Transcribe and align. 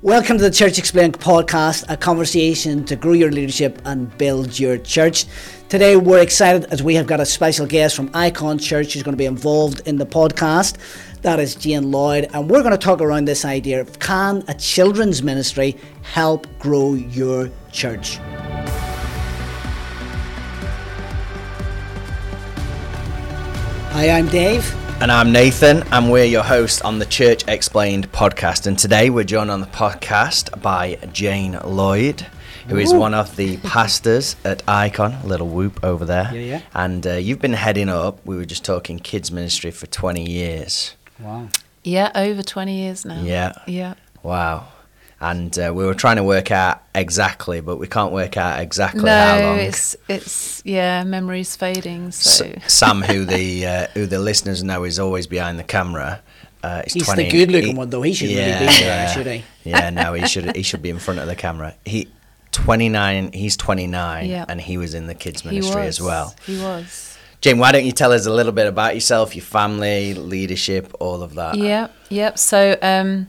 Welcome 0.00 0.36
to 0.38 0.44
the 0.44 0.50
Church 0.52 0.78
Explained 0.78 1.18
podcast, 1.18 1.84
a 1.88 1.96
conversation 1.96 2.84
to 2.84 2.94
grow 2.94 3.14
your 3.14 3.32
leadership 3.32 3.82
and 3.84 4.16
build 4.16 4.56
your 4.56 4.78
church. 4.78 5.24
Today 5.68 5.96
we're 5.96 6.20
excited 6.20 6.66
as 6.66 6.84
we 6.84 6.94
have 6.94 7.08
got 7.08 7.18
a 7.18 7.26
special 7.26 7.66
guest 7.66 7.96
from 7.96 8.08
Icon 8.14 8.60
Church 8.60 8.92
who's 8.92 9.02
going 9.02 9.14
to 9.14 9.18
be 9.18 9.26
involved 9.26 9.80
in 9.88 9.96
the 9.96 10.06
podcast. 10.06 10.76
That 11.22 11.40
is 11.40 11.56
Jane 11.56 11.90
Lloyd, 11.90 12.30
and 12.32 12.48
we're 12.48 12.62
going 12.62 12.70
to 12.70 12.78
talk 12.78 13.00
around 13.00 13.24
this 13.24 13.44
idea 13.44 13.80
of 13.80 13.98
can 13.98 14.44
a 14.46 14.54
children's 14.54 15.20
ministry 15.20 15.76
help 16.02 16.46
grow 16.60 16.94
your 16.94 17.50
church? 17.72 18.18
Hi, 23.90 24.10
I'm 24.10 24.28
Dave. 24.28 24.87
And 25.00 25.12
I'm 25.12 25.30
Nathan, 25.30 25.84
and 25.92 26.10
we're 26.10 26.24
your 26.24 26.42
host 26.42 26.82
on 26.82 26.98
the 26.98 27.06
Church 27.06 27.46
Explained 27.46 28.10
podcast. 28.10 28.66
And 28.66 28.76
today 28.76 29.10
we're 29.10 29.22
joined 29.22 29.48
on 29.48 29.60
the 29.60 29.68
podcast 29.68 30.60
by 30.60 30.96
Jane 31.12 31.56
Lloyd, 31.64 32.26
who 32.66 32.78
is 32.78 32.92
Ooh. 32.92 32.98
one 32.98 33.14
of 33.14 33.36
the 33.36 33.58
pastors 33.58 34.34
at 34.44 34.64
Icon, 34.66 35.12
a 35.12 35.26
little 35.26 35.46
whoop 35.46 35.84
over 35.84 36.04
there. 36.04 36.30
Yeah, 36.34 36.40
yeah. 36.40 36.62
And 36.74 37.06
uh, 37.06 37.12
you've 37.12 37.38
been 37.38 37.52
heading 37.52 37.88
up, 37.88 38.26
we 38.26 38.36
were 38.36 38.44
just 38.44 38.64
talking 38.64 38.98
kids' 38.98 39.30
ministry 39.30 39.70
for 39.70 39.86
20 39.86 40.28
years. 40.28 40.96
Wow. 41.20 41.48
Yeah, 41.84 42.10
over 42.16 42.42
20 42.42 42.76
years 42.76 43.04
now. 43.04 43.22
Yeah. 43.22 43.52
Yeah. 43.68 43.94
Wow. 44.24 44.66
And 45.20 45.58
uh, 45.58 45.72
we 45.74 45.84
were 45.84 45.94
trying 45.94 46.14
to 46.16 46.22
work 46.22 46.52
out 46.52 46.80
exactly, 46.94 47.60
but 47.60 47.76
we 47.76 47.88
can't 47.88 48.12
work 48.12 48.36
out 48.36 48.60
exactly 48.60 49.08
how 49.10 49.38
No, 49.38 49.46
long. 49.46 49.58
it's 49.58 49.96
it's 50.08 50.62
yeah, 50.64 51.02
memories 51.02 51.56
fading. 51.56 52.12
So 52.12 52.44
S- 52.44 52.72
Sam, 52.72 53.02
who 53.02 53.24
the 53.24 53.66
uh, 53.66 53.86
who 53.94 54.06
the 54.06 54.20
listeners 54.20 54.62
know 54.62 54.84
is 54.84 54.98
always 55.00 55.26
behind 55.26 55.58
the 55.58 55.64
camera. 55.64 56.20
Uh, 56.62 56.82
is 56.86 56.92
He's 56.92 57.04
20 57.04 57.24
the 57.24 57.30
good 57.30 57.50
looking 57.50 57.68
he- 57.70 57.74
one, 57.74 57.90
though. 57.90 58.02
He 58.02 58.12
should 58.14 58.28
really 58.28 58.58
be 58.66 58.66
there, 58.66 59.08
should 59.08 59.26
he? 59.26 59.44
Yeah, 59.64 59.90
no, 59.90 60.12
he 60.14 60.26
should 60.28 60.54
he 60.54 60.62
should 60.62 60.82
be 60.82 60.90
in 60.90 60.98
front 61.00 61.18
of 61.20 61.26
the 61.26 61.36
camera. 61.36 61.74
He 61.84 62.08
29, 62.52 63.32
he's 63.32 63.56
29 63.56 64.26
Yeah. 64.28 64.44
and 64.48 64.60
he 64.60 64.78
was 64.78 64.94
in 64.94 65.06
the 65.06 65.14
kids 65.14 65.44
ministry 65.44 65.80
was 65.82 65.98
as 65.98 66.00
well. 66.00 66.34
He 66.46 66.58
was. 66.60 67.16
Jane, 67.40 67.58
why 67.58 67.70
don't 67.72 67.84
you 67.84 67.92
tell 67.92 68.12
us 68.12 68.26
a 68.26 68.32
little 68.32 68.52
bit 68.52 68.66
about 68.66 68.94
yourself, 68.94 69.36
your 69.36 69.44
family, 69.44 70.14
leadership, 70.14 70.92
all 70.98 71.22
of 71.22 71.34
that? 71.34 71.56
Yeah, 71.56 71.88
yep. 72.08 72.38
So 72.38 72.76
um, 72.82 73.28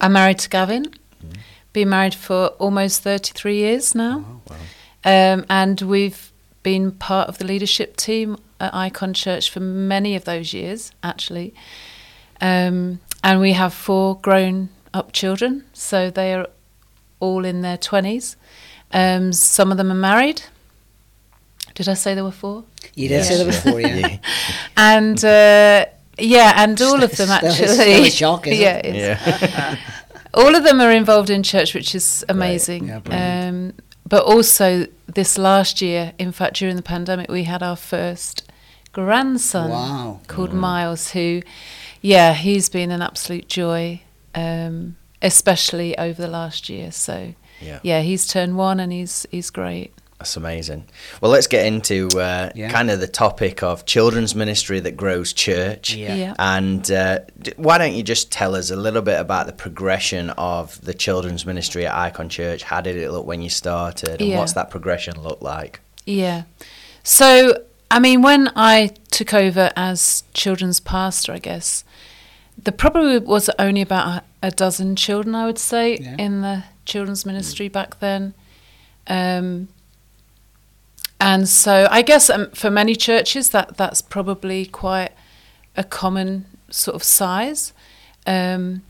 I'm 0.00 0.12
married 0.12 0.38
to 0.40 0.48
Gavin. 0.48 0.84
Mm-hmm. 0.86 1.40
Been 1.72 1.88
married 1.88 2.14
for 2.14 2.48
almost 2.58 3.02
33 3.02 3.56
years 3.56 3.94
now. 3.94 4.24
Oh, 4.50 4.54
Um, 5.04 5.44
and 5.48 5.80
we've 5.82 6.32
been 6.62 6.92
part 6.92 7.28
of 7.28 7.38
the 7.38 7.44
leadership 7.44 7.96
team 7.96 8.36
at 8.60 8.74
Icon 8.74 9.14
Church 9.14 9.50
for 9.50 9.60
many 9.60 10.16
of 10.16 10.24
those 10.24 10.52
years, 10.52 10.92
actually. 11.02 11.54
Um, 12.40 13.00
and 13.22 13.40
we 13.40 13.52
have 13.52 13.72
four 13.74 14.18
grown 14.18 14.68
up 14.94 15.12
children, 15.12 15.64
so 15.72 16.10
they 16.10 16.34
are 16.34 16.46
all 17.20 17.44
in 17.44 17.62
their 17.62 17.78
20s. 17.78 18.36
Um, 18.92 19.32
some 19.32 19.70
of 19.70 19.76
them 19.76 19.90
are 19.90 19.94
married. 19.94 20.42
Did 21.74 21.88
I 21.88 21.94
say 21.94 22.14
there 22.14 22.24
were 22.24 22.30
four? 22.30 22.64
You 22.94 23.08
did 23.08 23.24
say 23.24 23.36
there 23.36 23.46
were 23.46 23.52
four, 23.52 23.80
yeah. 23.80 24.18
And 24.76 25.24
uh, 25.24 25.86
yeah, 26.18 26.52
and 26.56 26.80
all 26.82 27.02
of 27.02 27.16
them 27.16 27.30
actually. 27.30 27.68
still 27.68 28.04
a 28.04 28.10
shock, 28.10 28.46
isn't 28.46 28.60
yeah, 28.62 28.76
it? 28.84 28.94
yeah. 28.94 29.76
all 30.34 30.54
of 30.54 30.64
them 30.64 30.80
are 30.80 30.90
involved 30.92 31.30
in 31.30 31.42
church, 31.42 31.74
which 31.74 31.94
is 31.94 32.24
amazing. 32.28 32.88
Yeah, 32.88 33.48
um, 33.48 33.74
but 34.08 34.24
also, 34.24 34.86
this 35.06 35.36
last 35.38 35.80
year, 35.82 36.12
in 36.18 36.32
fact, 36.32 36.56
during 36.56 36.76
the 36.76 36.82
pandemic, 36.82 37.30
we 37.30 37.44
had 37.44 37.62
our 37.62 37.76
first 37.76 38.50
grandson 38.92 39.70
Wow. 39.70 40.20
called 40.26 40.52
Miles, 40.52 41.10
who, 41.10 41.42
yeah, 42.00 42.34
he's 42.34 42.68
been 42.68 42.90
an 42.90 43.02
absolute 43.02 43.48
joy, 43.48 44.00
um, 44.34 44.96
especially 45.22 45.96
over 45.98 46.20
the 46.22 46.28
last 46.28 46.68
year. 46.68 46.90
So, 46.90 47.34
Yeah. 47.60 47.80
yeah, 47.82 48.00
he's 48.02 48.26
turned 48.26 48.56
one 48.56 48.80
and 48.80 48.92
he's 48.92 49.26
he's 49.30 49.50
great. 49.50 49.92
That's 50.18 50.36
amazing. 50.36 50.84
Well, 51.20 51.30
let's 51.30 51.46
get 51.46 51.64
into 51.66 52.08
uh, 52.18 52.50
Yeah. 52.56 52.70
kind 52.70 52.90
of 52.90 52.98
the 52.98 53.06
topic 53.06 53.62
of 53.62 53.86
children's 53.86 54.34
ministry 54.34 54.80
that 54.80 54.96
grows 54.96 55.32
church. 55.32 55.94
Yeah. 55.94 56.14
Yeah. 56.14 56.34
And 56.40 56.90
uh, 56.90 57.20
d- 57.40 57.52
why 57.56 57.78
don't 57.78 57.92
you 57.94 58.02
just 58.02 58.32
tell 58.32 58.56
us 58.56 58.70
a 58.72 58.76
little 58.76 59.02
bit 59.02 59.20
about 59.20 59.46
the 59.46 59.52
progression 59.52 60.30
of 60.30 60.80
the 60.84 60.92
children's 60.92 61.46
ministry 61.46 61.86
at 61.86 61.94
Icon 61.94 62.28
Church? 62.28 62.64
How 62.64 62.80
did 62.80 62.96
it 62.96 63.12
look 63.12 63.26
when 63.26 63.42
you 63.42 63.48
started, 63.48 64.20
and 64.20 64.30
Yeah. 64.30 64.38
what's 64.38 64.54
that 64.54 64.70
progression 64.70 65.22
look 65.22 65.40
like? 65.40 65.78
Yeah. 66.04 66.42
So, 67.04 67.62
I 67.88 68.00
mean, 68.00 68.20
when 68.20 68.50
I 68.56 68.90
took 69.12 69.32
over 69.32 69.70
as 69.76 70.24
children's 70.34 70.80
pastor, 70.80 71.32
I 71.32 71.38
guess, 71.38 71.84
there 72.60 72.74
probably 72.74 73.18
was 73.18 73.48
only 73.56 73.82
about 73.82 74.08
a, 74.42 74.48
a 74.48 74.50
dozen 74.50 74.96
children, 74.96 75.36
I 75.36 75.46
would 75.46 75.58
say, 75.60 75.96
Yeah. 75.98 76.16
in 76.18 76.40
the 76.42 76.64
children's 76.86 77.24
ministry 77.24 77.68
back 77.68 78.00
then. 78.00 78.34
Um, 79.06 79.68
and 81.20 81.48
so 81.48 81.88
I 81.90 82.02
guess 82.02 82.30
um, 82.30 82.50
for 82.50 82.70
many 82.70 82.94
churches 82.94 83.50
that 83.50 83.76
that's 83.76 84.02
probably 84.02 84.66
quite 84.66 85.10
a 85.76 85.84
common 85.84 86.46
sort 86.70 86.94
of 86.94 87.02
size. 87.02 87.72
Um, 88.26 88.82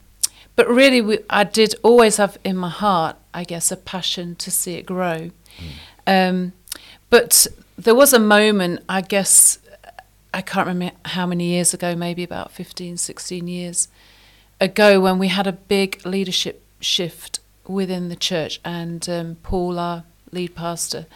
but 0.57 0.69
really, 0.69 1.01
we, 1.01 1.19
I 1.31 1.45
did 1.45 1.77
always 1.85 2.17
have 2.17 2.37
in 2.45 2.57
my 2.57 2.69
heart, 2.71 3.17
I 3.33 3.45
guess, 3.45 3.71
a 3.71 3.77
passion 3.77 4.35
to 4.37 4.51
see 4.51 4.75
it 4.75 4.87
grow. 4.87 5.31
Um, 6.07 6.53
but 7.11 7.47
there 7.77 7.95
was 7.95 8.13
a 8.13 8.19
moment, 8.19 8.83
I 8.89 9.03
guess, 9.03 9.61
I 10.35 10.43
can't 10.43 10.67
remember 10.67 10.97
how 11.05 11.27
many 11.27 11.45
years 11.45 11.73
ago, 11.73 11.95
maybe 11.95 12.25
about 12.25 12.51
15, 12.51 12.97
16 12.97 13.47
years 13.47 13.87
ago, 14.61 15.01
when 15.01 15.19
we 15.19 15.29
had 15.29 15.47
a 15.47 15.53
big 15.53 16.05
leadership 16.05 16.65
shift 16.81 17.39
within 17.69 18.09
the 18.09 18.17
church. 18.17 18.61
And 18.65 19.09
um, 19.09 19.37
Paul, 19.45 19.79
our 19.79 20.05
lead 20.33 20.57
pastor, 20.57 21.07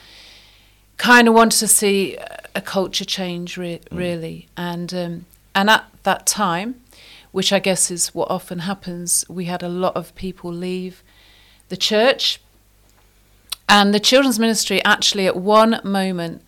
kind 1.03 1.27
of 1.27 1.35
wanted 1.35 1.59
to 1.59 1.67
see 1.67 2.17
a 2.55 2.61
culture 2.61 3.05
change, 3.05 3.57
re- 3.59 3.81
really. 3.91 4.47
And, 4.57 4.95
um, 4.95 5.27
and 5.53 5.69
at 5.69 5.85
that 6.05 6.27
time, 6.27 6.77
which 7.33 7.53
I 7.53 7.59
guess 7.59 7.91
is 7.91 8.15
what 8.15 8.31
often 8.31 8.61
happens, 8.61 9.25
we 9.29 9.47
had 9.47 9.65
a 9.65 9.69
lot 9.69 9.97
of 9.97 10.15
people 10.15 10.53
leave 10.53 11.03
the 11.71 11.77
church. 11.77 12.41
And 13.69 13.93
the 13.93 13.99
children's 13.99 14.39
ministry 14.39 14.81
actually, 14.85 15.27
at 15.27 15.35
one 15.35 15.81
moment, 15.83 16.43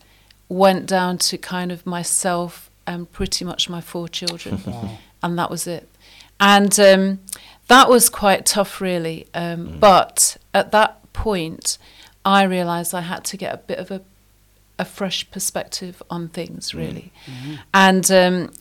went 0.48 0.86
down 0.86 1.18
to 1.18 1.36
kind 1.36 1.72
of 1.72 1.84
myself 1.84 2.70
and 2.86 3.10
pretty 3.10 3.44
much 3.44 3.68
my 3.68 3.80
four 3.80 4.08
children. 4.08 4.60
And 5.22 5.38
that 5.38 5.50
was 5.50 5.66
it. 5.66 5.88
And 6.38 6.78
um, 6.78 7.18
that 7.68 7.88
was 7.88 8.10
quite 8.10 8.44
tough, 8.44 8.78
really. 8.82 9.26
Um, 9.32 9.78
But 9.80 10.36
at 10.52 10.70
that 10.72 10.90
point, 11.14 11.78
I 12.26 12.42
realised 12.42 12.94
I 12.94 13.00
had 13.00 13.24
to 13.24 13.38
get 13.38 13.54
a 13.54 13.56
bit 13.56 13.78
of 13.78 13.90
a, 13.90 14.02
a 14.78 14.84
fresh 14.84 15.30
perspective 15.30 16.02
on 16.10 16.28
things, 16.28 16.74
really. 16.74 17.12
And 17.72 18.10
um, 18.10 18.52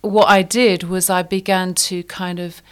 what 0.00 0.28
I 0.28 0.42
did 0.42 0.84
was 0.84 1.10
I 1.10 1.22
began 1.22 1.74
to 1.74 2.02
kind 2.04 2.38
of 2.38 2.62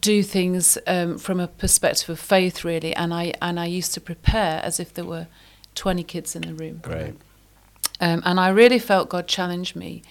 do 0.00 0.22
things 0.22 0.78
um, 0.86 1.18
from 1.18 1.40
a 1.40 1.46
perspective 1.46 2.08
of 2.08 2.18
faith, 2.18 2.64
really. 2.64 2.94
And 2.96 3.12
I 3.12 3.34
and 3.40 3.60
I 3.60 3.66
used 3.66 3.94
to 3.94 4.00
prepare 4.00 4.60
as 4.64 4.80
if 4.80 4.94
there 4.94 5.04
were 5.04 5.26
twenty 5.74 6.02
kids 6.02 6.34
in 6.34 6.42
the 6.42 6.54
room. 6.54 6.80
Great. 6.82 7.14
Um, 8.00 8.22
and 8.24 8.40
I 8.40 8.48
really 8.48 8.78
felt 8.78 9.08
God 9.08 9.28
challenged 9.28 9.76
me 9.76 10.02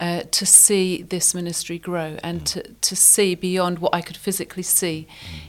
uh, 0.00 0.22
to 0.30 0.44
see 0.44 1.02
this 1.02 1.34
ministry 1.34 1.78
grow 1.78 2.18
and 2.22 2.44
to, 2.46 2.62
to 2.62 2.96
see 2.96 3.34
beyond 3.34 3.78
what 3.78 3.94
I 3.94 4.00
could 4.00 4.16
physically 4.16 4.62
see 4.62 5.06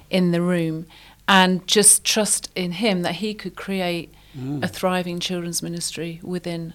in 0.09 0.31
the 0.31 0.41
room 0.41 0.85
and 1.27 1.67
just 1.67 2.03
trust 2.03 2.49
in 2.55 2.73
Him 2.73 3.01
that 3.01 3.15
He 3.15 3.33
could 3.33 3.55
create 3.55 4.13
a 4.35 4.67
thriving 4.67 5.19
children's 5.19 5.61
ministry 5.61 6.19
within 6.23 6.73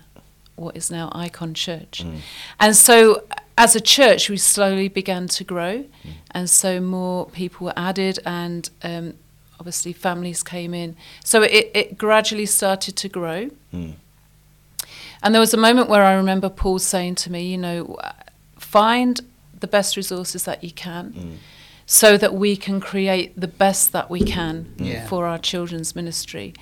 what 0.56 0.76
is 0.76 0.91
now 0.91 1.10
Icon 1.12 1.54
Church. 1.54 2.02
Mm. 2.04 2.19
And 2.60 2.76
so, 2.76 3.24
as 3.56 3.74
a 3.74 3.80
church, 3.80 4.28
we 4.28 4.36
slowly 4.36 4.88
began 4.88 5.26
to 5.28 5.44
grow, 5.44 5.78
mm. 5.78 6.12
and 6.30 6.48
so 6.48 6.80
more 6.80 7.26
people 7.26 7.66
were 7.66 7.72
added, 7.76 8.19
and 8.24 8.70
um, 8.82 9.14
obviously 9.58 9.93
families 9.93 10.43
came 10.43 10.75
in. 10.75 10.96
So 11.25 11.43
it, 11.43 11.70
it 11.75 11.99
gradually 11.99 12.46
started 12.46 12.96
to 12.96 13.08
grow. 13.08 13.50
Mm. 13.72 13.94
And 15.22 15.34
there 15.34 15.40
was 15.40 15.52
a 15.52 15.58
moment 15.58 15.88
where 15.88 16.04
I 16.04 16.14
remember 16.14 16.49
Paul 16.49 16.78
saying 16.78 17.16
to 17.16 17.32
me, 17.32 17.50
you 17.50 17.58
know, 17.58 17.96
find 18.56 19.20
the 19.58 19.66
best 19.66 19.96
resources 19.96 20.44
that 20.44 20.62
you 20.62 20.70
can 20.70 21.38
so 21.87 22.16
that 22.16 22.34
we 22.34 22.54
can 22.56 22.81
create 22.81 23.38
the 23.38 23.49
best 23.49 23.93
that 23.93 24.11
we 24.11 24.20
can 24.20 24.75
Yeah. 24.76 25.06
for 25.08 25.26
our 25.26 25.38
children's 25.38 25.96
ministry. 25.96 26.54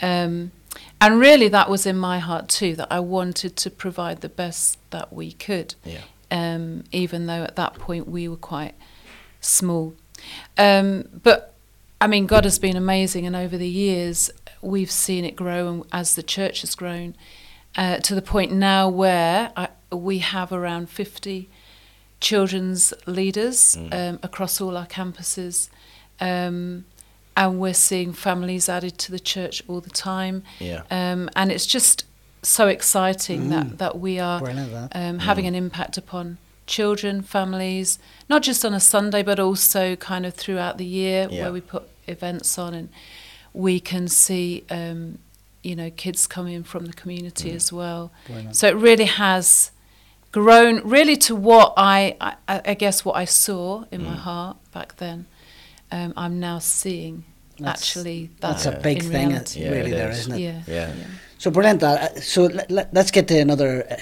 Um, 0.00 0.52
and 1.00 1.18
really, 1.18 1.48
that 1.48 1.68
was 1.70 1.86
in 1.86 1.96
my 1.96 2.18
heart 2.18 2.48
too, 2.48 2.74
that 2.76 2.88
I 2.90 3.00
wanted 3.00 3.56
to 3.56 3.70
provide 3.70 4.20
the 4.20 4.28
best 4.28 4.78
that 4.90 5.12
we 5.12 5.32
could, 5.32 5.74
Yeah. 5.84 6.00
um, 6.30 6.84
even 6.92 7.26
though 7.26 7.42
at 7.44 7.56
that 7.56 7.74
point 7.74 8.08
we 8.08 8.28
were 8.28 8.36
quite 8.36 8.74
small. 9.40 9.94
Um, 10.56 11.04
but 11.22 11.54
I 12.00 12.06
mean, 12.06 12.26
God 12.26 12.44
has 12.44 12.58
been 12.58 12.76
amazing, 12.76 13.26
and 13.26 13.34
over 13.34 13.56
the 13.56 13.68
years, 13.68 14.30
we've 14.60 14.90
seen 14.90 15.24
it 15.24 15.34
grow, 15.36 15.68
and 15.68 15.84
as 15.92 16.14
the 16.14 16.22
church 16.22 16.60
has 16.60 16.74
grown, 16.74 17.14
uh, 17.76 17.98
to 17.98 18.14
the 18.14 18.22
point 18.22 18.52
now 18.52 18.88
where 18.88 19.52
I, 19.56 19.68
we 19.90 20.18
have 20.18 20.52
around 20.52 20.90
50 20.90 21.48
children's 22.20 22.92
leaders 23.06 23.76
um, 23.92 24.18
across 24.22 24.60
all 24.60 24.76
our 24.76 24.86
campuses. 24.86 25.68
Um, 26.20 26.84
and 27.38 27.60
we're 27.60 27.72
seeing 27.88 28.12
families 28.12 28.68
added 28.68 28.98
to 28.98 29.12
the 29.12 29.18
church 29.20 29.62
all 29.68 29.80
the 29.80 29.90
time. 29.90 30.42
Yeah. 30.58 30.82
Um, 30.90 31.30
and 31.36 31.52
it's 31.52 31.66
just 31.66 32.04
so 32.42 32.66
exciting 32.68 33.48
that, 33.50 33.78
that 33.78 33.98
we 33.98 34.18
are 34.18 34.40
that. 34.40 34.90
um, 34.94 35.20
having 35.20 35.46
an 35.46 35.54
impact 35.54 35.96
upon 35.96 36.38
children, 36.66 37.22
families, 37.22 37.98
not 38.28 38.42
just 38.42 38.64
on 38.64 38.74
a 38.74 38.80
Sunday, 38.80 39.22
but 39.22 39.38
also 39.38 39.96
kind 39.96 40.26
of 40.26 40.34
throughout 40.34 40.78
the 40.78 40.84
year 40.84 41.28
Yeah. 41.30 41.42
where 41.44 41.52
we 41.52 41.60
put 41.60 41.84
events 42.08 42.58
on 42.58 42.74
and 42.74 42.88
we 43.54 43.80
can 43.80 44.08
see, 44.08 44.64
um, 44.68 45.18
you 45.62 45.76
know, 45.76 45.90
kids 45.90 46.26
coming 46.26 46.64
from 46.64 46.86
the 46.86 46.92
community 46.92 47.52
as 47.52 47.72
well. 47.72 48.10
Brilliant. 48.26 48.56
So 48.56 48.68
it 48.68 48.76
really 48.76 49.06
has 49.06 49.70
grown 50.32 50.80
really 50.84 51.16
to 51.16 51.34
what 51.36 51.72
I, 51.76 52.16
I, 52.20 52.34
I 52.72 52.74
guess 52.74 53.04
what 53.04 53.16
I 53.16 53.24
saw 53.24 53.84
in 53.92 54.04
my 54.04 54.14
heart 54.14 54.56
back 54.72 54.96
then. 54.96 55.26
Um, 55.90 56.12
I'm 56.16 56.40
now 56.40 56.58
seeing 56.58 57.24
That's- 57.58 57.80
actually 57.80 58.30
that 58.40 58.62
That's 58.62 58.66
a 58.66 58.72
big 58.80 58.98
in 59.04 59.10
thing, 59.10 59.28
reality. 59.28 59.60
Yeah, 59.60 59.70
really, 59.70 59.92
it 59.92 59.94
there, 59.94 60.10
is. 60.10 60.18
isn't 60.20 60.34
it? 60.34 60.40
Yeah. 60.40 60.62
Yeah. 60.66 60.92
So 61.38 61.50
brilliant. 61.50 61.80
That. 61.80 62.22
So 62.22 62.44
let, 62.44 62.70
let, 62.70 62.96
us 62.96 63.10
get 63.10 63.28
to 63.28 63.38
another 63.38 63.86
uh, 63.90 63.96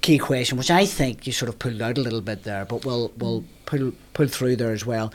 key 0.00 0.18
question, 0.18 0.58
which 0.58 0.70
I 0.70 0.86
think 0.86 1.26
you 1.26 1.32
sort 1.32 1.48
of 1.48 1.58
pulled 1.58 1.82
out 1.82 1.98
a 1.98 2.00
little 2.00 2.20
bit 2.20 2.44
there, 2.44 2.64
but 2.64 2.84
we'll 2.84 3.12
we'll 3.18 3.44
pull 3.66 3.92
pull 4.14 4.26
through 4.28 4.56
there 4.56 4.72
as 4.72 4.84
well. 4.86 5.12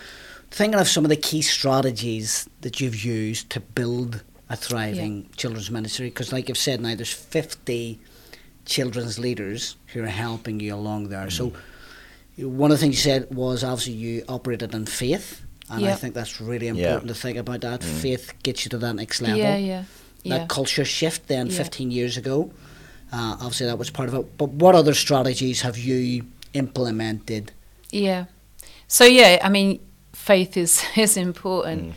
Thinking 0.51 0.79
of 0.79 0.87
some 0.87 1.03
of 1.03 1.09
the 1.09 1.15
key 1.17 1.41
strategies 1.41 2.47
that 2.61 2.79
you've 2.79 3.03
used 3.03 3.49
to 3.49 3.59
build 3.59 4.23
a 4.49 4.55
thriving 4.55 5.27
children's 5.35 5.71
ministry, 5.71 6.09
because 6.09 6.31
like 6.31 6.47
you've 6.47 6.59
said 6.59 6.79
now, 6.79 6.93
there's 6.93 7.11
50 7.11 7.99
children's 8.65 9.17
leaders 9.17 9.75
who 9.87 10.03
are 10.03 10.07
helping 10.07 10.59
you 10.59 10.75
along 10.75 11.09
there. 11.09 11.31
So 11.31 11.53
one 12.37 12.69
of 12.71 12.77
the 12.77 12.81
things 12.83 12.95
you 13.03 13.11
said 13.11 13.33
was 13.33 13.63
obviously 13.63 13.93
you 13.93 14.23
operated 14.29 14.75
in 14.75 14.85
faith. 14.85 15.42
And 15.69 15.85
I 15.85 15.95
think 15.95 16.13
that's 16.13 16.39
really 16.41 16.67
Yeah. 16.67 16.73
important 16.73 17.07
to 17.09 17.15
think 17.15 17.37
about 17.37 17.61
that. 17.61 17.83
Faith 17.83 18.33
gets 18.43 18.65
you 18.65 18.69
to 18.69 18.77
that 18.79 18.93
next 18.95 19.21
level 19.21 19.37
Yeah, 19.37 19.55
yeah, 19.57 19.83
yeah. 20.23 20.37
that 20.37 20.49
culture 20.49 20.85
shift 20.85 21.27
then 21.27 21.47
Yeah. 21.47 21.57
15 21.57 21.89
years 21.91 22.17
ago. 22.17 22.51
Uh, 23.11 23.37
obviously, 23.39 23.67
that 23.67 23.77
was 23.77 23.89
part 23.89 24.09
of 24.09 24.15
it. 24.15 24.37
But 24.37 24.49
what 24.49 24.75
other 24.75 24.93
strategies 24.93 25.61
have 25.61 25.77
you 25.77 26.25
implemented? 26.53 27.51
Yeah. 27.91 28.25
So 28.87 29.05
yeah, 29.05 29.39
I 29.43 29.49
mean, 29.49 29.79
faith 30.13 30.57
is 30.57 30.83
is 30.95 31.17
important, 31.17 31.93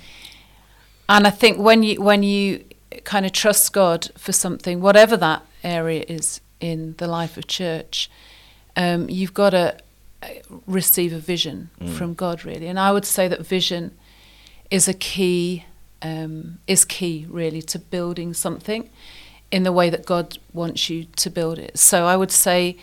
and 1.09 1.27
I 1.27 1.31
think 1.31 1.59
when 1.59 1.83
you 1.83 2.03
when 2.03 2.23
you 2.23 2.65
kind 3.05 3.27
of 3.27 3.33
trust 3.33 3.73
God 3.73 4.11
for 4.17 4.33
something, 4.33 4.81
whatever 4.81 5.17
that 5.19 5.43
area 5.63 6.05
is 6.09 6.41
in 6.61 6.95
the 6.99 7.07
life 7.07 7.37
of 7.37 7.47
church, 7.47 8.11
um, 8.77 9.09
you've 9.11 9.35
got 9.35 9.51
to 9.51 9.77
receive 10.67 11.13
a 11.13 11.19
vision 11.19 11.71
from 11.97 12.15
God 12.15 12.45
really, 12.45 12.67
and 12.67 12.79
I 12.79 12.93
would 12.93 13.05
say 13.05 13.29
that 13.29 13.47
vision 13.47 13.93
is 14.71 14.89
a 14.89 14.95
key 14.95 15.65
um, 16.03 16.59
is 16.67 16.85
key 16.85 17.27
really 17.29 17.63
to 17.63 17.79
building 17.79 18.35
something 18.35 18.89
in 19.51 19.63
the 19.63 19.73
way 19.73 19.91
that 19.91 20.05
God 20.05 20.39
wants 20.53 20.91
you 20.91 21.07
to 21.17 21.31
build 21.31 21.59
it. 21.59 21.79
So 21.79 22.07
I 22.07 22.17
would 22.17 22.33
say 22.33 22.77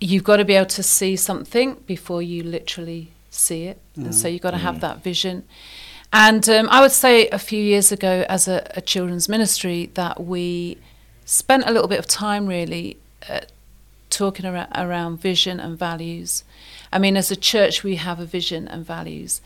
you've 0.00 0.24
got 0.24 0.36
to 0.36 0.44
be 0.44 0.54
able 0.54 0.66
to 0.66 0.82
see 0.82 1.16
something 1.16 1.76
before 1.86 2.22
you 2.22 2.42
literally 2.42 3.10
see 3.30 3.64
it, 3.64 3.78
and 3.96 4.14
so 4.14 4.28
you've 4.28 4.42
got 4.42 4.52
to 4.52 4.58
have 4.58 4.80
that 4.80 5.02
vision. 5.02 5.44
And 6.12 6.46
um, 6.48 6.68
I 6.70 6.80
would 6.82 6.92
say 6.92 7.28
a 7.28 7.38
few 7.38 7.62
years 7.62 7.90
ago, 7.90 8.24
as 8.28 8.46
a, 8.46 8.70
a 8.76 8.82
children's 8.82 9.28
ministry, 9.28 9.90
that 9.94 10.22
we 10.22 10.76
spent 11.24 11.64
a 11.66 11.72
little 11.72 11.88
bit 11.88 11.98
of 11.98 12.06
time 12.06 12.46
really 12.46 12.98
uh, 13.28 13.40
talking 14.10 14.44
around, 14.44 14.68
around 14.74 15.20
vision 15.22 15.58
and 15.58 15.78
values. 15.78 16.44
I 16.92 16.98
mean, 16.98 17.16
as 17.16 17.30
a 17.30 17.36
church, 17.36 17.82
we 17.82 17.96
have 17.96 18.20
a 18.20 18.26
vision 18.26 18.68
and 18.68 18.84
values, 18.84 19.40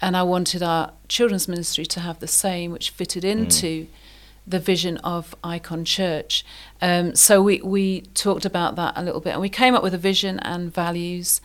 and 0.00 0.16
I 0.16 0.22
wanted 0.22 0.62
our 0.62 0.92
children's 1.08 1.48
ministry 1.48 1.86
to 1.86 2.00
have 2.00 2.18
the 2.18 2.28
same, 2.28 2.72
which 2.72 2.90
fitted 2.90 3.24
into 3.24 3.86
the 4.46 4.58
vision 4.58 4.96
of 4.98 5.34
Icon 5.44 5.84
Church. 5.84 6.44
Um, 6.80 7.14
so 7.14 7.42
we, 7.42 7.60
we 7.60 8.02
talked 8.14 8.44
about 8.44 8.76
that 8.76 8.94
a 8.96 9.02
little 9.02 9.20
bit, 9.20 9.32
and 9.32 9.40
we 9.40 9.48
came 9.48 9.74
up 9.74 9.82
with 9.82 9.94
a 9.94 9.98
vision 9.98 10.38
and 10.40 10.72
values. 10.72 11.40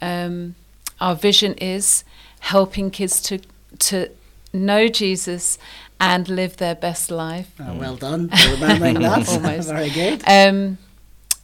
Um, 0.00 0.54
our 1.00 1.14
vision 1.14 1.54
is 1.54 2.04
helping 2.40 2.90
kids 2.90 3.20
to 3.22 3.40
to 3.80 4.08
know 4.52 4.86
Jesus 4.86 5.58
and 6.00 6.28
live 6.28 6.58
their 6.58 6.74
best 6.74 7.10
life. 7.10 7.52
Uh, 7.60 7.74
well 7.78 7.96
done 7.96 8.28
for 8.28 8.50
remembering 8.52 8.94
that. 9.00 9.28
Almost. 9.28 9.68
Very 9.70 9.90
good. 9.90 10.22
Um, 10.26 10.78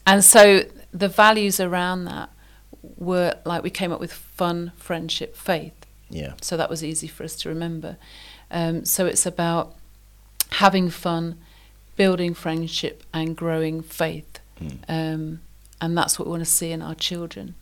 and 0.07 0.25
so 0.25 0.65
the 0.93 1.09
values 1.09 1.59
around 1.61 2.05
that 2.05 2.31
were 2.83 3.35
like 3.45 3.63
we 3.63 3.71
came 3.71 3.93
up 3.93 4.01
with 4.01 4.13
fun, 4.13 4.73
friendship, 4.77 5.37
faith. 5.37 5.75
Yeah. 6.09 6.35
So 6.41 6.57
that 6.57 6.69
was 6.69 6.83
easy 6.83 7.07
for 7.07 7.25
us 7.25 7.37
to 7.37 7.49
remember. 7.49 7.97
Um, 8.51 8.85
so 8.85 9.07
it's 9.07 9.27
about 9.27 9.77
having 10.53 10.91
fun, 10.91 11.39
building 11.97 12.35
friendship, 12.35 13.05
and 13.15 13.37
growing 13.37 13.83
faith. 13.83 14.41
Um, 14.89 15.41
and 15.81 15.97
that's 15.97 16.19
what 16.19 16.27
we 16.27 16.33
want 16.33 16.43
to 16.43 16.51
see 16.51 16.71
in 16.71 16.83
our 16.83 16.95
children 16.95 17.55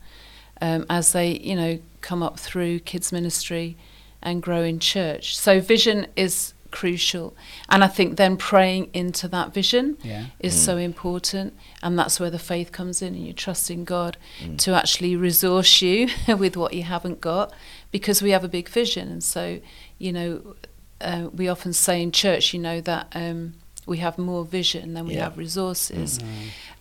um, 0.61 0.87
as 0.91 1.13
they, 1.13 1.39
you 1.39 1.55
know, 1.55 1.79
come 2.01 2.23
up 2.23 2.39
through 2.39 2.81
kids 2.81 3.13
ministry 3.13 3.77
and 4.23 4.43
grow 4.43 4.63
in 4.63 4.79
church. 4.81 5.39
So 5.39 5.61
vision 5.61 6.07
is 6.17 6.55
crucial, 6.71 7.35
and 7.69 7.83
I 7.83 7.87
think 7.89 8.17
then 8.17 8.37
praying 8.37 8.91
into 8.93 9.29
that 9.29 9.53
vision 9.55 9.97
Yeah. 10.03 10.27
is 10.41 10.55
so 10.55 10.77
important, 10.77 11.55
and 11.83 11.99
that's 11.99 12.19
where 12.21 12.31
the 12.31 12.39
faith 12.39 12.71
comes 12.73 13.03
in, 13.03 13.15
and 13.15 13.27
you 13.27 13.33
trust 13.33 13.71
in 13.71 13.85
God 13.85 14.17
to 14.59 14.75
actually 14.75 15.17
resource 15.17 15.83
you 15.83 16.09
with 16.39 16.57
what 16.57 16.73
you 16.75 16.83
haven't 16.85 17.21
got, 17.21 17.53
because 17.91 18.23
we 18.23 18.31
have 18.31 18.45
a 18.45 18.49
big 18.49 18.69
vision, 18.69 19.09
and 19.09 19.23
so 19.25 19.61
you 19.99 20.13
know, 20.13 20.55
uh, 21.01 21.29
we 21.33 21.49
often 21.49 21.73
say 21.73 22.03
in 22.03 22.13
church, 22.13 22.53
you 22.55 22.61
know, 22.61 22.81
that. 22.81 23.09
Um, 23.15 23.55
we 23.87 23.97
have 23.99 24.19
more 24.19 24.45
vision 24.45 24.93
than 24.93 25.07
we 25.07 25.15
Yeah. 25.15 25.25
have 25.25 25.39
resources, 25.39 26.21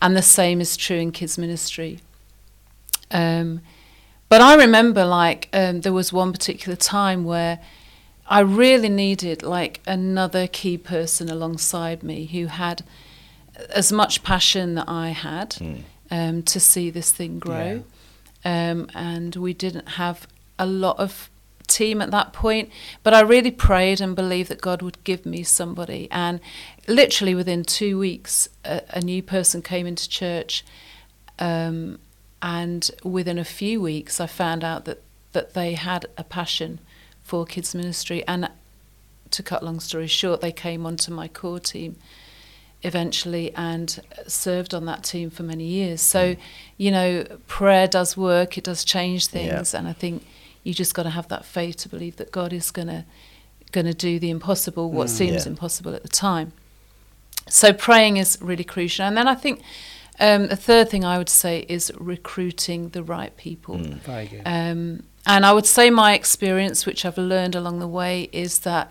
and 0.01 0.13
the 0.18 0.22
same 0.22 0.60
is 0.60 0.75
true 0.75 0.98
in 0.98 1.13
kids 1.13 1.38
ministry. 1.38 2.00
Um, 3.12 3.62
but 4.30 4.42
I 4.42 4.56
remember 4.56 5.06
like 5.06 5.48
um, 5.54 5.81
there 5.81 5.94
was 5.94 6.12
one 6.12 6.33
particular 6.33 6.75
time 6.75 7.24
where 7.24 7.60
I 8.27 8.41
really 8.41 8.89
needed 8.89 9.44
like 9.44 9.81
another 9.88 10.47
key 10.47 10.77
person 10.77 11.29
alongside 11.29 12.03
me 12.03 12.25
who 12.25 12.47
had 12.47 12.83
as 13.69 13.91
much 13.91 14.24
passion 14.24 14.75
that 14.75 14.88
I 14.88 15.09
had 15.09 15.56
um, 16.12 16.44
to 16.44 16.59
see 16.59 16.89
this 16.89 17.12
thing 17.12 17.39
grow. 17.39 17.83
Um, 18.45 18.89
and 18.94 19.35
we 19.35 19.53
didn't 19.53 19.89
have 19.89 20.27
a 20.59 20.65
lot 20.65 21.00
of 21.00 21.29
team 21.68 22.01
at 22.01 22.12
that 22.12 22.33
point, 22.33 22.69
but 23.03 23.13
I 23.13 23.21
really 23.21 23.51
prayed 23.51 24.00
and 24.00 24.15
believed 24.15 24.50
that 24.50 24.61
God 24.61 24.81
would 24.81 25.04
give 25.04 25.25
me 25.25 25.44
somebody. 25.44 26.07
And 26.11 26.40
literally 26.87 27.35
within 27.35 27.63
two 27.63 27.97
weeks, 27.99 28.47
a, 28.63 28.81
a 28.90 29.02
new 29.02 29.21
person 29.21 29.61
came 29.61 29.87
into 29.87 30.07
church. 30.07 30.66
Um, 31.40 31.99
and 32.42 32.90
within 33.04 33.37
a 33.37 33.45
few 33.45 33.81
weeks, 33.81 34.19
I 34.19 34.28
found 34.28 34.63
out 34.63 34.85
that, 34.85 35.02
that 35.33 35.54
they 35.54 35.73
had 35.73 36.06
a 36.18 36.23
passion 36.23 36.80
for 37.28 37.46
kids 37.46 37.76
ministry. 37.76 38.24
And 38.28 38.50
to 39.31 39.44
cut 39.44 39.62
long 39.64 39.80
story 39.80 40.07
short, 40.07 40.40
they 40.42 40.54
came 40.54 40.86
onto 40.86 41.12
my 41.12 41.28
core 41.28 41.60
team 41.60 41.98
eventually 42.84 43.54
and 43.56 44.00
served 44.28 44.74
on 44.74 44.86
that 44.86 45.04
team 45.04 45.30
for 45.30 45.44
many 45.44 45.66
years. 45.66 46.00
So, 46.02 46.36
you 46.78 46.92
know, 46.92 47.26
prayer 47.48 47.88
does 47.88 48.16
work, 48.16 48.57
it 48.57 48.64
does 48.64 48.86
change 48.86 49.28
things, 49.28 49.74
and 49.74 49.88
I 49.88 49.94
think 49.94 50.26
you 50.64 50.74
just 50.74 50.94
got 50.94 51.04
to 51.04 51.10
have 51.10 51.28
that 51.28 51.44
faith 51.46 51.78
to 51.78 51.90
believe 51.90 52.16
that 52.18 52.31
God 52.31 52.54
is 52.54 52.72
going 52.72 52.88
to 52.88 53.04
going 53.74 53.86
to 53.86 53.94
do 53.94 54.18
the 54.18 54.30
impossible, 54.30 54.90
what 54.92 55.10
seems 55.10 55.46
Yeah. 55.46 55.52
impossible 55.52 55.94
at 55.94 56.02
the 56.02 56.07
time. 56.07 56.54
So 57.50 57.74
praying 57.74 58.16
is 58.16 58.38
really 58.42 58.64
crucial. 58.64 59.04
And 59.06 59.18
then 59.18 59.28
I 59.28 59.36
think 59.36 59.62
um, 60.22 60.48
the 60.48 60.56
third 60.56 60.90
thing 60.90 61.04
I 61.04 61.18
would 61.18 61.30
say 61.30 61.66
is 61.68 61.92
recruiting 62.00 62.90
the 62.90 63.04
right 63.04 63.36
people. 63.36 63.78
Very 63.78 64.28
good. 64.28 64.42
Um, 64.46 65.04
and 65.28 65.46
I 65.46 65.52
would 65.52 65.66
say 65.66 65.90
my 65.90 66.14
experience, 66.14 66.86
which 66.86 67.06
I've 67.06 67.18
learned 67.18 67.54
along 67.54 67.80
the 67.80 67.88
way, 67.88 68.30
is 68.31 68.60
that, 68.60 68.90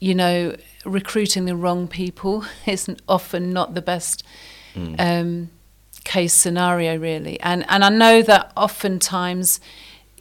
you 0.00 0.16
know, 0.16 0.56
recruiting 0.84 1.44
the 1.44 1.54
wrong 1.54 1.86
people 1.86 2.44
is 2.66 2.90
often 3.08 3.52
not 3.52 3.74
the 3.74 3.82
best 3.82 4.24
hmm. 4.74 4.96
um, 4.98 5.50
case 6.04 6.34
scenario, 6.34 6.98
really. 6.98 7.38
And 7.40 7.64
and 7.68 7.84
I 7.84 7.88
know 7.88 8.20
that 8.22 8.52
oftentimes 8.56 9.60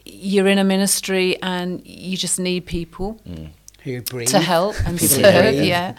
you're 0.05 0.47
in 0.47 0.59
a 0.59 0.63
ministry 0.63 1.41
and 1.41 1.85
you 1.85 2.15
just 2.15 2.39
need 2.39 2.67
people 2.67 3.13
hmm. 3.25 3.45
Who 3.83 4.01
breathe. 4.01 4.29
to 4.29 4.39
help 4.39 4.75
and 4.85 4.99
serve. 5.15 5.55
breathe. 5.55 5.63
Yeah. 5.63 5.95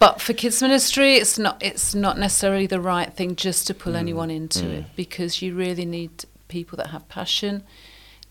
But 0.00 0.20
for 0.20 0.32
kids 0.32 0.60
ministry, 0.60 1.14
it's 1.14 1.38
not 1.38 1.62
it's 1.62 1.94
not 1.94 2.18
necessarily 2.18 2.66
the 2.66 2.80
right 2.80 3.14
thing 3.14 3.36
just 3.36 3.68
to 3.68 3.74
pull 3.74 3.92
hmm. 3.92 4.00
anyone 4.00 4.32
into 4.32 4.68
it 4.68 4.84
because 4.96 5.42
you 5.42 5.54
really 5.54 5.86
need 5.86 6.24
people 6.48 6.76
that 6.78 6.88
have 6.88 7.08
passion 7.08 7.62